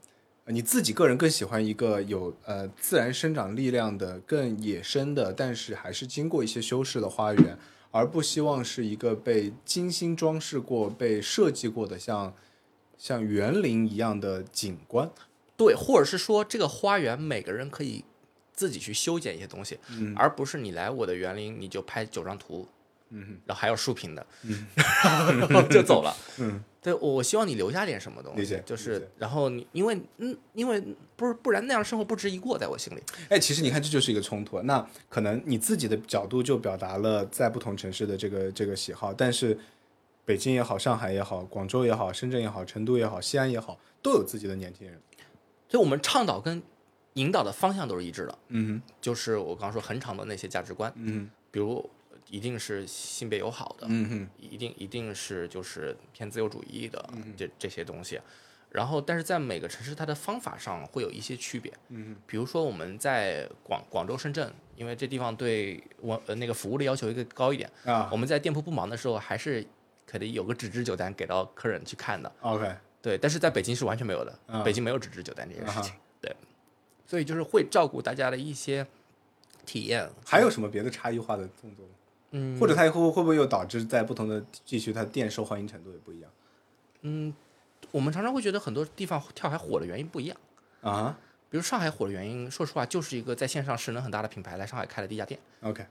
[0.44, 7.58] 呃你自己个人更喜欢一个有呃自然生长力量的、更野生的，但是还是经过一些修饰的花园，
[7.90, 12.34] 而不希望是一个被精心装饰过、被设计过的像
[12.98, 15.10] 像园林一样的景观。
[15.56, 18.04] 对，或者是说这个花园每个人可以
[18.52, 22.66] 自己去修剪一些东西，嗯而不是你来我的园林你就拍九张图，
[23.12, 24.66] 嗯然后还有竖屏的，嗯
[25.38, 26.16] 然后就走了。
[26.38, 30.82] 嗯，对，我希望你留下点什么东西，就是然后你因为嗯，因为
[31.14, 33.02] 不是不然那样的生活不值一过，在我心里。
[33.28, 34.60] 哎，其实你看，这就是一个冲突。
[34.62, 39.56] 那可能你自己的角度就表达了在不同城市的这个这个喜好，但是
[40.24, 45.00] 北京也好，上海也好，广州也好，深圳也好，成都也好，西安也好，都有自己的年轻人。
[45.68, 46.62] 所以我们倡导跟
[47.14, 51.88] 引导的方向都是一致的，嗯就是我刚刚说恒常的那些价值观，哼，嗯比如
[52.32, 58.18] 一定是性别友好的，嗯哼，一定一定是就是偏自由主义的嗯这这些东西，
[58.70, 68.08] 然后但是在每个城市它的方法上会有一些区别，嗯比如说我们在广广州、深圳，因为这地方对我呃那个服务的要求一个高一点，啊。
[68.10, 69.62] 我们在店铺不忙的时候还是
[70.06, 74.62] 可能有个纸质酒单给到客人去看的，，OK，对，但是在北京是完全没有的，啊。
[74.62, 76.34] 北京没有纸质酒单这件事啊情，对，
[77.06, 78.86] 所以就是会照顾大家的一些
[79.66, 81.92] 体验，还有什么别的差异化的动作吗？
[82.32, 86.30] 嗯或者它会会不会又导致在不同的地区，它店受欢迎程度也不一样
[87.02, 87.32] 嗯，
[87.90, 90.36] 我们常常会觉得很多地方跳海火的原因不一样。
[90.82, 91.18] 啊
[91.50, 95.84] 比如上海火的原因，说实话，就是一个在线上势能很大的品牌来上海开了第一家店，？OK，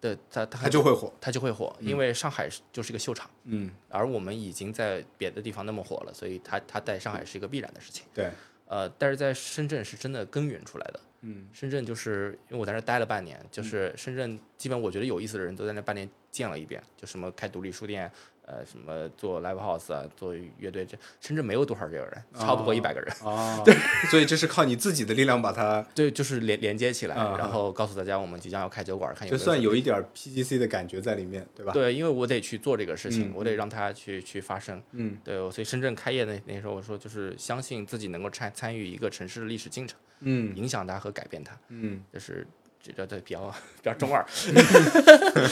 [0.00, 1.12] 对，它它它就会火。
[1.20, 8.04] 它就会火，因为上海就是一个秀场，嗯，而我们已经在别的地方那么火了，所以它它在上海是一个必然的事情。
[8.12, 8.28] 对，
[8.66, 10.98] 呃，但是在深圳是真的根源出来的。
[11.24, 18.10] 嗯深圳就是因为我在那待了半年，就是深圳基本我觉得有意思的人都在那半年见了一遍，就什么开独立书店，
[18.46, 23.14] 呃，什么做 live house 啊，做乐队，这深圳没有多少这个人，超不过一百个人。
[23.22, 23.74] 哦， 对，
[24.10, 31.72] 所以这是靠你自己的力量把它，对，就是连连接起来，啊然后告诉大家我们即将要开酒馆，看有就算有一点 PGC 的感觉在里面，对吧？
[31.72, 34.82] 对，因为我得去做这个事情，嗯我得让它去去发生。
[34.92, 42.46] 嗯对，所以深圳开业那那时候我说，就是相信自己能够参参与一个城市的历史进程，嗯影响它和改变它，嗯就是
[42.82, 44.24] 这这对比较比较中二。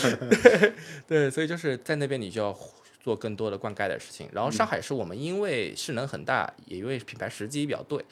[1.07, 2.59] 对，所以就是在那边你就要
[3.01, 4.29] 做更多的灌溉的事情。
[4.33, 8.05] 然后上海是我们因为势能很大，也因为品牌时机比较对，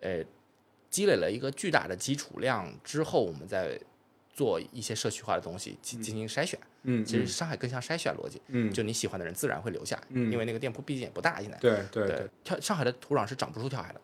[0.00, 0.24] 呃，
[0.90, 3.78] 积累了一个巨大的基础量之后，我们再
[4.32, 6.58] 做一些社区化的东西进进行筛选。
[6.84, 11.56] 嗯，其实上海更像筛选逻辑，嗯，就你喜欢的人自然会留下，嗯因为那个店铺毕竟也不大，现在。
[11.58, 14.00] 对对对，跳上海的土壤是长不出跳海的，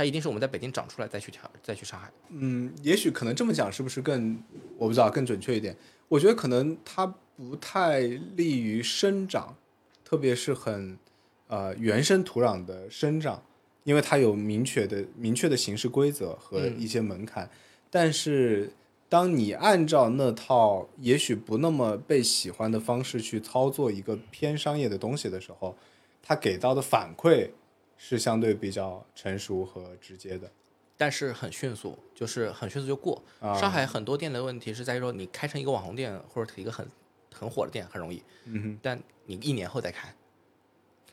[0.00, 2.10] 它一定是我们在北京长出来再去跳再去上海。
[2.30, 4.42] 嗯，也许可能这么讲是不是更
[4.78, 5.76] 我不知道更准确一点？
[6.08, 7.98] 我觉得可能它不太
[8.34, 9.54] 利于生长，
[10.02, 10.96] 特别是很
[11.48, 13.42] 呃原生土壤的生长，
[13.84, 17.50] 因为它有明确的明确的形式规则和嗯一些门槛。
[17.90, 18.72] 但是
[19.10, 25.76] 当你按照那套也许不那么被喜欢的方式去操作一个偏商业的东西的时候，
[26.22, 27.50] 它给到的反馈
[28.02, 30.50] 是相对比较成熟和直接的。
[30.96, 33.22] 但是很迅速，就是很迅速就过。
[33.40, 36.86] 啊上海很多店的问题是在于说，你开成一个网红店或者一个很
[37.30, 38.78] 很火的店很容易，嗯哼。
[38.82, 40.14] 但你一年后再开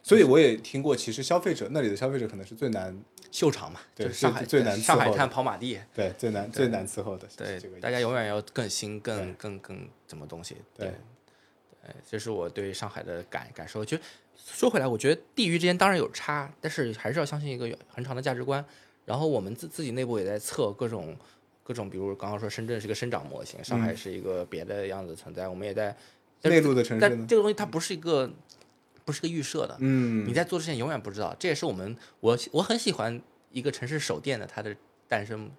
[0.01, 2.97] 所以我也听过，其实消费者那里的消费者可能是最难，
[3.29, 10.93] 秀场嘛，对就是上海最最难上海滩跑马地，对最难最难伺候的，对大家永远要更新、更更更什么东西，对对，
[11.83, 13.83] 对，这是我对上海的感感受。
[13.83, 13.97] 就
[14.53, 18.63] 说回来，我觉得地域之间当然有差，但是还是要相信一个很长的价值观。
[19.05, 21.15] 然后我们自自己内部也在测各种
[21.63, 25.95] 各种，比如刚刚说深圳是一个生长模型，上海是一个别的样子存在，我们也在。
[26.41, 28.29] 但内陆的城市，但这个东西它不是一个
[29.03, 31.35] 不是个预设的，嗯你在做之前永远不知道。
[31.39, 33.19] 这也是我们我我很喜欢
[33.51, 34.75] 一个城市首店的它的
[35.07, 35.49] 诞生，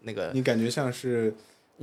[0.00, 1.34] 那个你感觉像是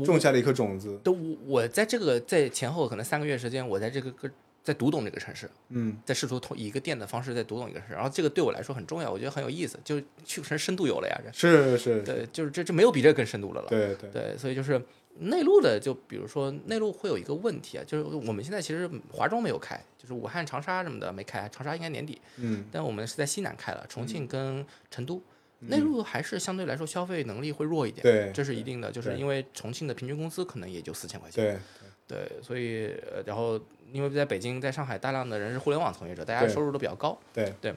[0.06, 4.30] 种下了一颗种子，都我我在这个在前后可能三个月时间，我在这个个
[4.66, 5.96] 在读懂这个城市，嗯。
[6.04, 11.32] 在试图通以一个店的方式在读懂一个城市，然后这个对我来说很重要，我觉得很有意思，就去个城深度游了呀，这。
[11.32, 13.68] 是是，对，就是这这没有比这更深度的了。
[13.70, 14.82] 对对，对，所以就是
[15.20, 22.66] 内陆的，就比如说内陆会有一个问题啊，就是我们现在其实华中没有开，就是武汉、长沙什么的没开，长沙应该年底，嗯。
[22.72, 25.22] 但我们是在西南开了，重庆跟成都。
[25.60, 31.60] 内陆还是相对来说消费能力会弱一点，对这是一定的，就是因为重庆的平均工资可能也就四千块钱，对。
[32.08, 33.60] 对，所以呃然后
[33.96, 37.54] 因为在北京、在上海，大量的人是互联网从业者，大家收入都比较高，对。
[37.62, 37.74] 对。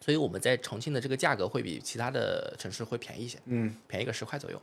[0.00, 3.74] 所以我们在重庆的这个价格会比其他的城市会便宜一些，嗯。
[3.88, 4.62] 便宜个十块左右。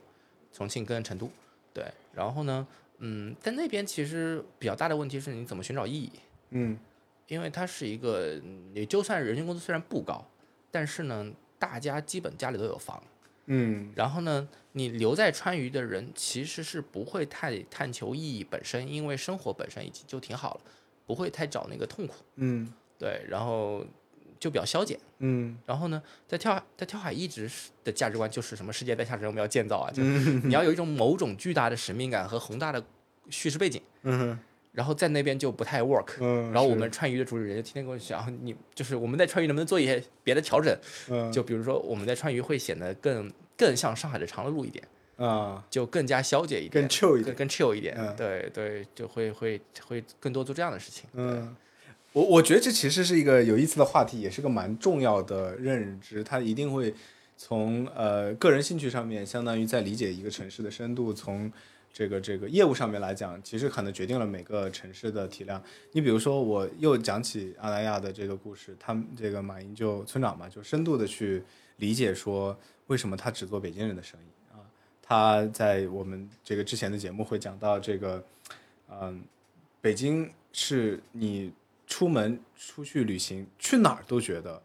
[0.53, 1.29] 重庆跟成都，
[1.73, 1.83] 对，
[2.13, 2.65] 然后呢，
[2.99, 6.11] 嗯，在那边其实比较大的问题是你怎么寻找意义，
[6.51, 6.79] 嗯。
[7.27, 8.39] 因为它是一个，
[8.73, 10.25] 你就算人均工资虽然不高，
[10.71, 11.29] 但是呢，
[11.59, 13.03] 大家基本家里都有房，
[13.47, 13.91] 嗯。
[13.97, 20.61] 然后呢，你留在川渝的人其实是不会太探求意义本身，因为生活本身已经就挺好了，
[21.05, 23.85] 不会太找那个痛苦，嗯对，然后
[24.39, 24.99] 就比较消减。
[25.19, 32.83] 嗯然后呢，在跳在跳海一直是的价值观就是什么世界在下沉，我们要建造啊，就嗯你要有一种某种巨大的使命感和宏大的
[33.29, 34.37] 叙事背景，嗯
[34.71, 36.17] 然后在那边就不太 work。
[36.19, 40.77] 嗯，然后我们川渝的主理人就天天跟我讲，你就是我们在川渝能不能做一些别的调整？
[41.09, 44.85] 嗯就比如说我们在川渝会显得更更像上海的长乐路一点，
[45.17, 47.95] 啊就更加消解一点，更 chill 一点，更更 chill 一点。
[47.97, 51.09] 嗯对对，就会会会更多做这样的事情。
[51.13, 51.55] 嗯。
[52.13, 56.23] 我我觉得这其实是一个有意思的话题，也是个蛮重要的认知。
[56.23, 56.93] 它一定会
[57.35, 61.51] 从呃个人兴趣上面，相当于在理解一个城市的深度；从
[61.91, 65.61] 这个这个业务上面来讲，其实可能决定了每个城市的体量。
[65.91, 71.43] 你比如说，我又讲起阿那亚的这个故事，他们这个马英就村长嘛，就深度的去
[71.77, 72.57] 理解说
[72.87, 74.34] 为什么他只做北京人的生意啊。
[75.07, 78.23] 他在我们这个之前的节目会讲到这个，
[78.89, 79.23] 嗯，
[79.79, 81.53] 北京是你
[81.85, 84.61] 出门出去旅行，去哪儿都觉得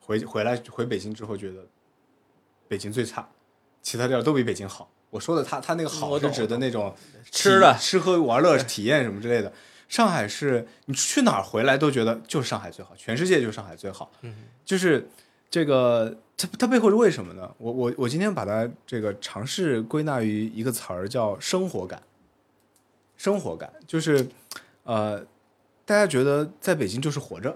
[0.00, 1.66] 回回来回北京之后觉得
[2.68, 3.28] 北京最差，
[3.82, 4.88] 其他地儿都比北京好。
[5.10, 6.94] 我说的他他那个好是指的那种
[7.32, 9.52] 吃的吃喝玩乐体验什么之类的。
[9.90, 14.12] 上海是你去哪儿回来都觉得就是上海最好，全世界就是上海最好。
[14.20, 14.32] 嗯，
[14.64, 15.10] 就是
[15.50, 17.54] 这个它它背后是为什么呢？
[17.58, 22.02] 我我我今天把它这个尝试归纳于一个词儿叫生活感。
[23.16, 24.26] 生活感就是
[24.84, 25.20] 呃，
[25.84, 27.54] 大家觉得在北京就是活着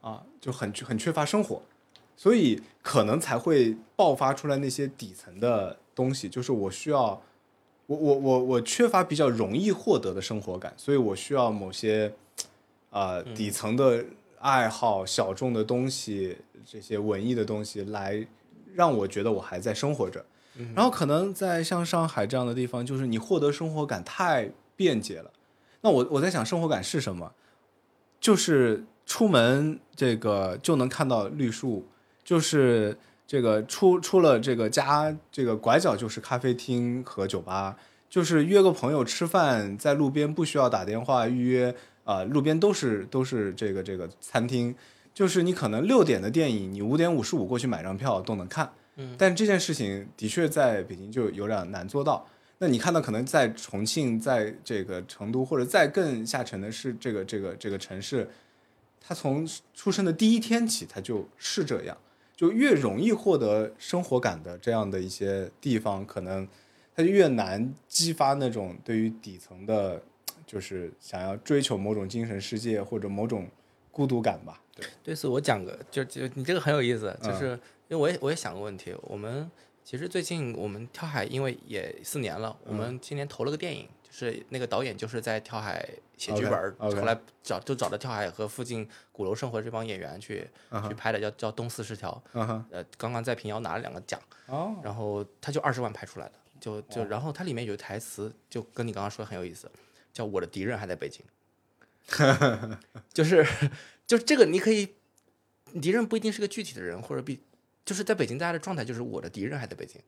[0.00, 1.62] 啊，就很很缺乏生活，
[2.16, 7.22] 所以可能才会爆发出来那些底层的东西，就是我需要。
[7.86, 12.10] 我我我我缺乏比较容易获得的生活感，所以我需要某些
[12.88, 14.02] 呃底层的
[14.44, 16.36] 爱好、小众的东西，
[16.66, 18.22] 这些文艺的东西来
[18.74, 20.22] 让我觉得我还在生活着。
[20.74, 25.30] 然后可能在像上海这样的地方，就是你获得生活感太便捷了。
[25.80, 27.32] 那我我在想，生活感是什么？
[28.20, 31.88] 就是出门这个就能看到绿树，
[32.22, 37.76] 就是这个出出了这个家，这个拐角就是咖啡厅和酒吧，
[38.10, 41.74] 就是约个朋友吃饭，在路边不需要打电话预约，
[42.04, 44.74] 啊、路边都是都是这个这个餐厅，
[45.12, 48.72] 就是你可能六点的电影，你五点五十五过去买张票都能看。
[48.96, 52.24] 嗯，但这件事情的确在北京就有点难做到。
[52.58, 58.30] 那你看到可能在重庆，在这个成都或者再更下沉的是这个这个这个城市，
[59.00, 59.44] 他从
[59.74, 61.96] 出生的第一天起，他就是这样。
[62.36, 66.46] 就越容易获得生活感的这样的一些地方，可能
[66.92, 70.02] 它就越难激发那种对于底层的，
[70.46, 73.48] 就是想要追求某种精神世界或者某种
[73.90, 74.60] 孤独感吧。
[74.74, 77.38] 对，对，此我讲个，就就你这个很有意思，就嗯。
[77.38, 79.48] 是因为我也我也想个问题，我们
[79.84, 82.76] 其实最近我们跳海，因为也四年了，我嗯。
[82.76, 85.86] 们今年投了个电影，就是那个导演就是在跳海
[86.16, 90.48] 写剧本后来找就找的跳海和附近鼓楼生活这帮演员去
[90.88, 92.20] 去拍的，叫叫《东四十条》，
[92.70, 99.70] 呃，刚刚在平遥拿了两个奖，哦，然后他就二十万拍出来的，就就然后它里面有台词，就跟你刚刚说的很有意思，
[100.14, 101.22] 叫我的敌人还在北京，
[103.12, 103.46] 就是
[104.06, 104.88] 就是这个你可以，
[105.82, 107.40] 敌人不一定是个具体的人，或者比
[107.84, 110.00] 就是在北京大家的状态就是我的敌人还在北京，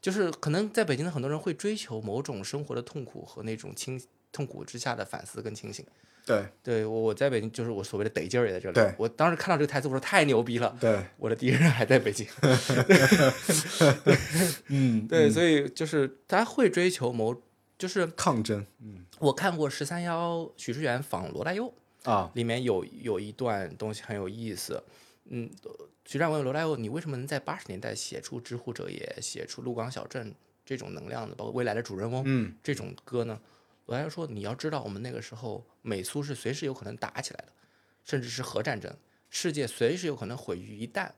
[0.00, 4.00] 就是可能在北京的很多人会追求某种生活的痛苦和那种清
[4.30, 5.84] 痛苦之下的反思跟清醒。
[6.24, 8.74] 对对我我在北京就是我所谓的得劲儿也在这里。
[8.74, 12.26] 对我当时看到这个台词，我说太牛逼了，对，我的敌人还在北京。
[14.68, 17.34] 嗯，对，所以就是他会追求某，
[17.78, 21.72] 就是抗争，嗯我看过十三幺许知远访罗大佑，
[22.02, 24.82] 啊，里面有有一段东西很有意思。
[25.26, 25.48] 嗯，
[26.04, 30.32] 许知远问罗大佑，你为什么能在八十年代写出《知乎者也》、写出《鹿港小镇》
[30.64, 33.40] 这种能量的，包括未来的主人翁嗯这种歌呢？
[33.86, 37.52] 罗大佑说，你要知道，我们那个时候美苏是随时有可能打起来的，
[38.04, 38.92] 甚至是核战争，
[39.30, 41.10] 世界随时有可能毁于一旦。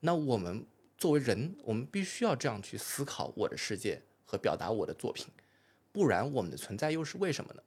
[0.00, 0.66] 那我们
[0.98, 5.26] 作为人，我们必须要这样去思考我的世界和表达我的作品。
[5.94, 7.62] 不然我们的存在又是为什么呢？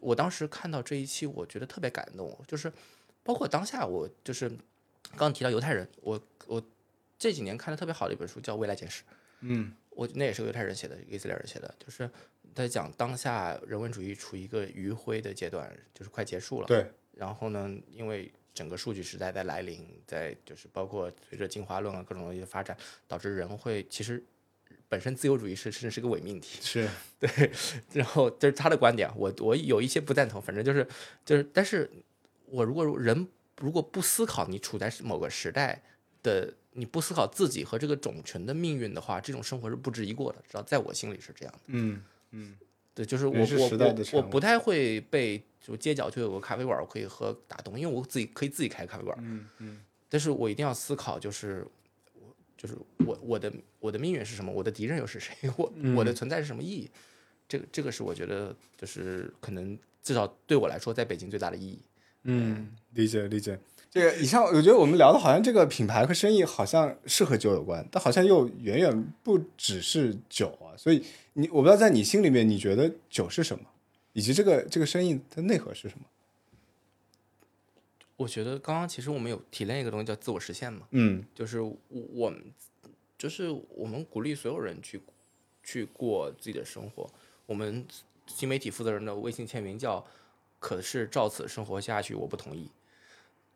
[0.00, 2.70] 我当时看到这一期，我觉得特别感动，就是
[3.22, 6.62] 包括当下我就是刚刚提到犹太人，我我
[7.18, 9.02] 这几年看的特别好的一本书叫《未来简史》，
[9.40, 12.10] 嗯我那也是个犹太人写的，以色列人写的，就是
[12.54, 16.66] 在讲当下人文主义处于一个余晖的阶段，就是快结束了。
[16.66, 24.22] 对，然后呢，因为整个数据时代在来临，在就是包括随着进化论啊各种东西的发展，导致人会其实
[24.94, 26.60] 本身自由主义是甚至是个伪命题。
[26.62, 26.88] 是
[27.18, 27.50] 对，
[27.92, 30.86] 然后这是他的观点，我我有一些不赞同，反正就是
[31.24, 31.90] 就是，但是
[32.46, 33.26] 我如果人
[33.58, 35.82] 如果不思考你处在某个时代
[36.22, 41.60] 的，你不思考自己和这个种群的命运的话，这种生活是不值一过的，至少在我心里是这样的。
[41.66, 42.54] 嗯嗯
[42.94, 43.68] 对，就是我是我
[44.12, 51.83] 我我不太会被就街角就有个咖啡馆我可以喝打动，因为我自己可以自己开咖啡馆，嗯嗯但是我一定要思考，就是我
[52.64, 52.74] 就是
[53.06, 56.90] 我我的我的命运是什么，我的敌人又是谁， 我我的存在是什么意义？
[57.46, 61.78] 这个这个是我觉得就是可能至少对我来说，在北京最大的意义。
[62.22, 63.58] 嗯，理解理解。
[63.90, 70.72] 这个 以上，我觉得我们聊的好像这个品牌和生意好像是和酒有关，但好像又远远不只是酒啊。
[70.74, 71.04] 所以
[71.34, 73.66] 你我不知道在你心里面，你觉得酒是什么，
[74.14, 76.06] 以及这个这个生意的内核是什么？
[78.16, 82.42] 我觉得刚刚其实我们有提炼一个东西叫自我实现嘛，嗯就是我我们
[83.18, 85.00] 就是我们鼓励所有人去
[85.62, 87.08] 去过自己的生活。
[87.46, 87.84] 我们
[88.26, 90.04] 新媒体负责人的微信签名叫
[90.58, 92.70] “可是照此生活下去，我不同意”，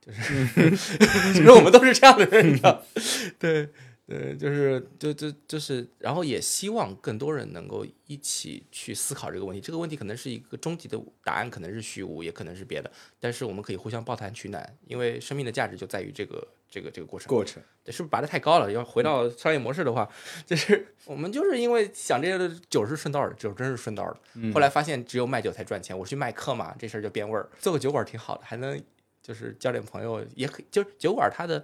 [0.04, 0.70] 就是
[1.32, 2.82] 其实我们都是这样的人，你知道？
[3.38, 3.68] 对
[4.08, 9.60] 对，就是就就就是，然后也希望更多人能够一起去思考这个问题。
[9.60, 12.90] 这个问题可能是一个终极的答案，可能是虚无，也可能是别的，
[13.20, 17.28] 但是我们可以互相抱团取暖，因为生命的价值就在于这个这个这个过程。
[17.28, 17.62] 过程。
[17.84, 18.72] 对，是不是拔得太高了？
[18.72, 20.08] 要回到商业模式的话，
[20.46, 24.52] 就是我们就是因为想这些的酒是顺道的，酒真是顺道的。
[24.54, 27.46] 后来发现只有卖酒才赚钱，我去卖课嘛，这事儿就变味儿。
[27.60, 28.82] 做个酒馆挺好的，还能
[29.22, 31.62] 就是交点朋友，也可以就是酒馆它的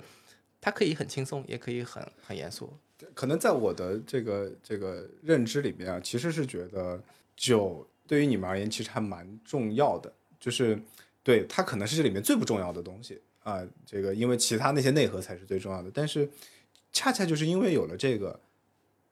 [0.65, 2.73] 它可以很轻松，也可以很很严肃。
[3.12, 6.99] 可能在我的这个这个认知里面啊，其实是觉得
[7.37, 10.11] 酒对于你们而言其实还蛮重要的，
[10.41, 10.81] 就是
[11.23, 13.62] 对它可能是这里面最不重要的东西啊。
[13.85, 16.27] 这个因为其他那些内核才是最重要的，但是
[16.93, 18.41] 恰恰就是因为有了这个，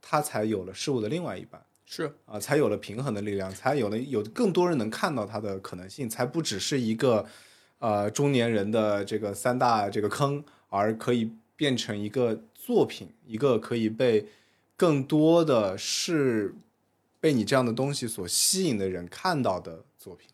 [0.01, 7.27] 它才有了事物的另外一半是，啊，才有了平衡的力量，才有了有更多人能看到它的可能性，才不只是一个
[7.79, 11.31] 呃中年人的这个三大这个坑，而可以
[11.63, 14.27] 变成一个作品，一个可以被
[14.77, 16.53] 更多的是
[17.21, 20.29] 被你这样的东西所吸引的人看到的作品。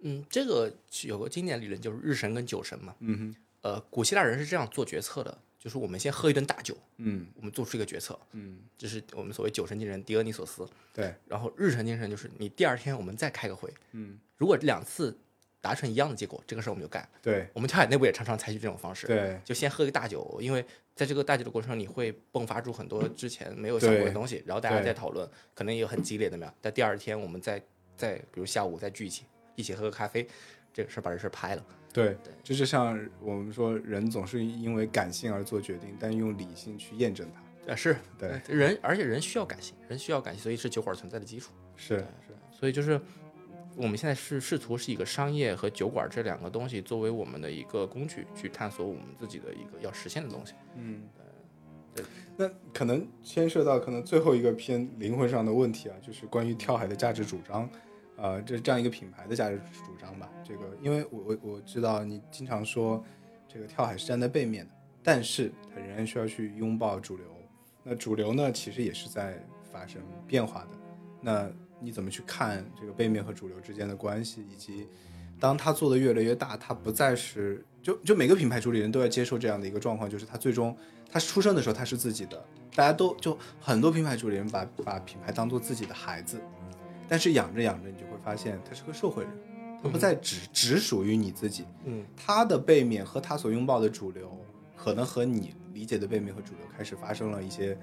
[0.00, 0.74] 嗯，这个
[1.04, 2.96] 有个经典理论就是日神跟酒神嘛。
[2.98, 10.68] 嗯哼，呃，古希腊人是这样做决策的，就是我们先喝一顿大酒，嗯我们做出一个决策，嗯，这是我们所谓酒神精神狄俄尼索斯。
[10.92, 15.16] 对，然后日神精神就是你第二天我们再开个会，嗯如果两次
[15.62, 17.08] 达成一样的结果，这个事儿我们就干。
[17.22, 20.62] 对我们跳海内部也常常采取这种方式，对就先喝一个大酒，因为
[20.94, 26.52] 在这个大酒的过程中，你会迸发出很多之前没有想过的东西，然后大家对再讨论，可能也有很激烈的嘛。
[26.60, 27.62] 但第二天我们再
[27.96, 30.26] 再比如下午再聚一起，一起喝个咖啡，
[30.74, 31.64] 这个事儿把这事儿拍了。
[31.92, 37.72] 对，这就像我们说，人总是因为感性而做决定，但用理性去验证它。
[37.72, 41.52] 啊，是对，人，而且人需要感性，人需要感性，所以是酒馆存在的基础。
[41.76, 43.00] 是是，所以就是
[43.76, 50.54] 我们现在是试图是一个商业和酒馆这两个东西作为我们的一个工具，去探索我们自己的一个要实现的东西。
[50.76, 51.02] 嗯
[51.94, 52.04] 对。
[52.36, 57.68] 那可能牵涉到可能最后一个偏灵魂上的问题啊，就是关于跳海的价值主张，
[58.16, 60.30] 呃，这这样一个品牌的价值主张吧。
[60.42, 63.04] 这个，因为我我我知道你经常说，
[63.46, 67.26] 这个跳海是站在背面的，但是它仍然需要去拥抱主流。
[67.82, 69.38] 那主流呢，其实也是在
[69.70, 70.68] 发生变化的。
[71.20, 71.50] 那
[71.82, 74.86] 你怎么去看这个背面和主流之间的关系，以及
[75.40, 80.76] 当它做的越来越大，它不再是就就每个品牌主理人都要接受这样的一个状况，就是他最终
[81.10, 82.42] 他出生的时候他是自己的，
[82.74, 86.40] 大家都就很多品牌主理人把把品牌当做自己的孩子，
[87.08, 89.32] 但是养着养着，你就会发现他是个社会人，
[89.82, 94.38] 他不再只只属于你自己，嗯，他的背面和他所拥抱的主流，
[94.76, 97.76] 可能和你理解的背面和主流开始发生了一些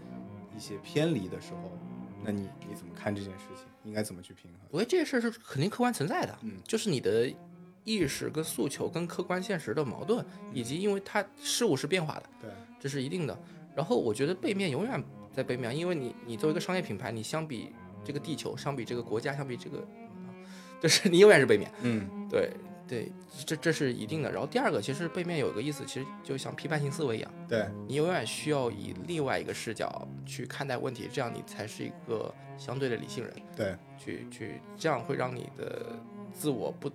[0.56, 1.78] 一些偏离的时候，
[2.24, 3.66] 那你你怎么看这件事情？
[3.84, 4.60] 应该怎么去平衡？
[4.72, 7.32] 我觉得这个事儿是肯定客观存在的，嗯就是你的
[7.84, 10.24] 意识跟诉求跟客观现实的矛盾，
[10.54, 12.50] 以及因为它事物是变化的，对，
[12.80, 13.38] 这是一定的。
[13.76, 15.02] 然后我觉得背面永远
[15.34, 17.72] 在背面，因为你你作为一个商业品牌，你相比
[18.04, 19.88] 这个地球，相比这个国家，相比这个，
[20.82, 21.72] 就是你永远是背面。
[21.82, 22.52] 嗯对，
[22.90, 23.12] 对，
[23.46, 24.32] 这这是一定的。
[24.32, 33.34] 然后第二个，其实背面有个意思，其实就像批判性思维一样，对，你永远需要以另外一个视角去看待问题，这样你才是一个相对的理性人。
[33.56, 35.96] 对，去去，这样会让你的
[36.34, 36.92] 自我不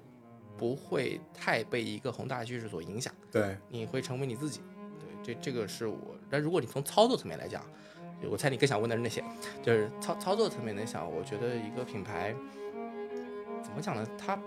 [0.59, 4.61] 不会太被一个宏大叙事所影响，对，你会成为你自己。
[4.99, 5.97] 对，这这个是我。
[6.29, 7.65] 但如果你从操作层面来讲，
[8.29, 9.23] 我猜你更想问的是那些，
[9.62, 12.35] 就是操操作层面来想，我觉得一个品牌
[13.62, 14.07] 怎么讲呢？
[14.19, 14.39] 它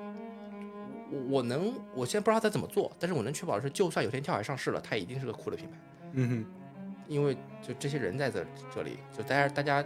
[1.11, 5.77] 我我能，我现在不知道他怎么做，但是我能确保的是，就算有天跳海上市了，它一定是个酷的品牌。
[6.13, 6.45] 嗯哼，
[7.07, 9.83] 因为就这些人在这这里，就大家大家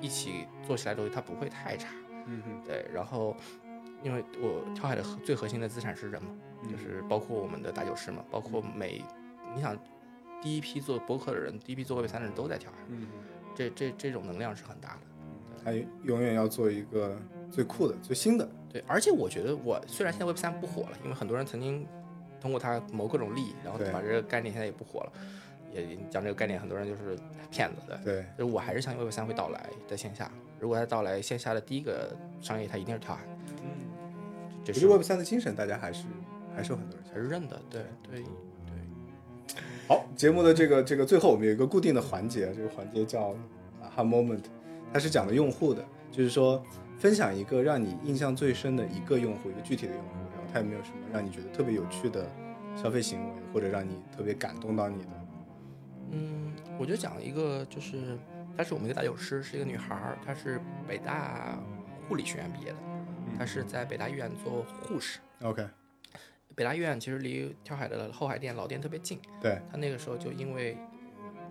[0.00, 1.88] 一起做起来的东西，它不会太差。
[2.26, 3.34] 嗯哼，对，然后
[4.02, 6.30] 因为我跳海的最核心的资产是人嘛，
[6.62, 9.02] 嗯就是包括我们的打酒师嘛，包括每
[9.54, 9.76] 你想
[10.42, 13.24] 第一批做博客的人，第一批做 Web 三的人都在跳海，嗯哼，
[13.54, 15.00] 这这这种能量是很大的。
[15.64, 15.72] 他
[16.04, 17.18] 永远要做一个
[17.50, 18.48] 最酷的、最新的。
[18.72, 21.86] 对，而且我觉得我虽然现在 Web 三不火了，因为很多人曾经
[22.40, 25.12] 通过它谋各种利益，然后把这个概念现在也不火了，
[25.72, 27.18] 也讲这个概念，很多人就是
[27.50, 27.98] 骗子的。
[28.04, 30.30] 对，就是我还是相信 Web 三会到来，在线下。
[30.60, 33.22] 如果它到来，线下的第一个商业，它一定是跳海。
[34.64, 36.04] 这是 Web 三的精神，大家还是
[36.54, 37.04] 还是有很多人。
[37.10, 38.26] 还是认的，对对对。
[39.88, 43.34] 好，节目的这个这个最后，我们有一个固定的环节，这个环节叫
[43.82, 44.42] Aha Moment，
[44.92, 45.82] 它是讲的用户的，
[46.12, 46.62] 就是说
[46.98, 52.28] 分享一个让你印象最深的一个用户，一个具体的用户，然后他有没有什么让你觉得特别有趣的
[52.76, 55.10] 消费行为，或者让你特别感动到你的？
[56.10, 58.18] 嗯，我就讲一个，就是
[58.56, 61.56] 她是我们一个打酒师，是一个女孩儿，她是北大
[62.08, 62.78] 护理学院毕业的，
[63.38, 65.20] 她是在北大医院做护士。
[65.42, 65.64] OK，
[66.56, 70.76] 北大医院其实离跳海的后海店老店特别近，对，她那个时候就因为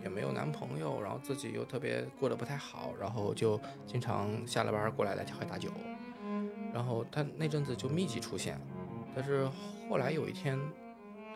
[0.01, 5.69] 也没有男朋友，然后自己又特别过得不太好，然后就经常下了班过来来跳海打酒，
[6.73, 8.59] 然后他那阵子就密集出现，
[9.15, 9.49] 但是
[9.89, 10.59] 后来有一天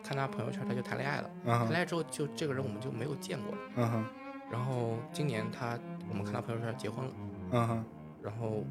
[0.02, 3.58] 看他朋友圈，他就谈恋爱了，谈恋爱之后就这个人我们就没有见过了。
[3.76, 4.06] 嗯哼，
[4.50, 5.78] 然后今年他，
[6.08, 7.12] 我们看他朋友圈结婚了，
[7.52, 7.84] 嗯哼，
[8.22, 8.64] 然后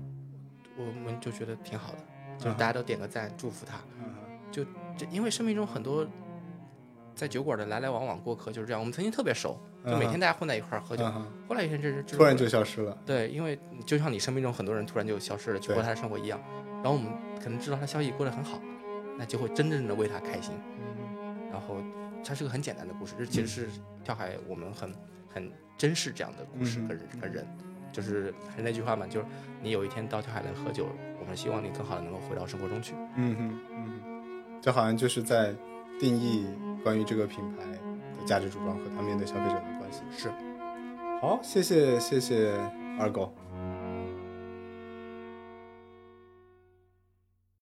[0.77, 1.97] 我们就觉得挺好的，
[2.37, 3.79] 就是大家都点个赞，祝福他。
[4.51, 4.65] 就
[4.97, 6.05] 这，因为生命中很多
[7.15, 8.79] 在酒馆的来来往往过客就是这样。
[8.81, 11.03] 我们曾经特别熟，就每天大家混在一块儿喝酒，
[11.47, 12.97] 后来有一天这是突然就消失了。
[13.05, 16.39] 对，因为就像你生命中很多人突然就消失了，去过他的生活一样。
[16.83, 17.11] 然后我们
[17.43, 18.59] 可能知道他消息过得很好，
[19.17, 20.53] 那就会真正的为他开心。
[21.51, 21.77] 然后
[22.23, 24.93] 它是个很简单的故事，这其实是跳海我们很
[25.27, 27.47] 很珍视这样的故事嗯跟人跟人，
[27.91, 29.25] 就是还是那句话嘛，就是
[29.61, 30.87] 你有一天到跳海来喝酒，
[31.19, 32.93] 我们希望你更好的能够回到生活中去。
[33.15, 35.53] 嗯哼，嗯哼，这好像就是在
[35.99, 36.45] 定义
[36.83, 37.65] 关于这个品牌
[38.21, 40.01] 的价值主张和他面对消费者的关系。
[40.15, 40.31] 是，
[41.19, 42.53] 好，谢谢谢谢
[42.99, 43.33] 二狗，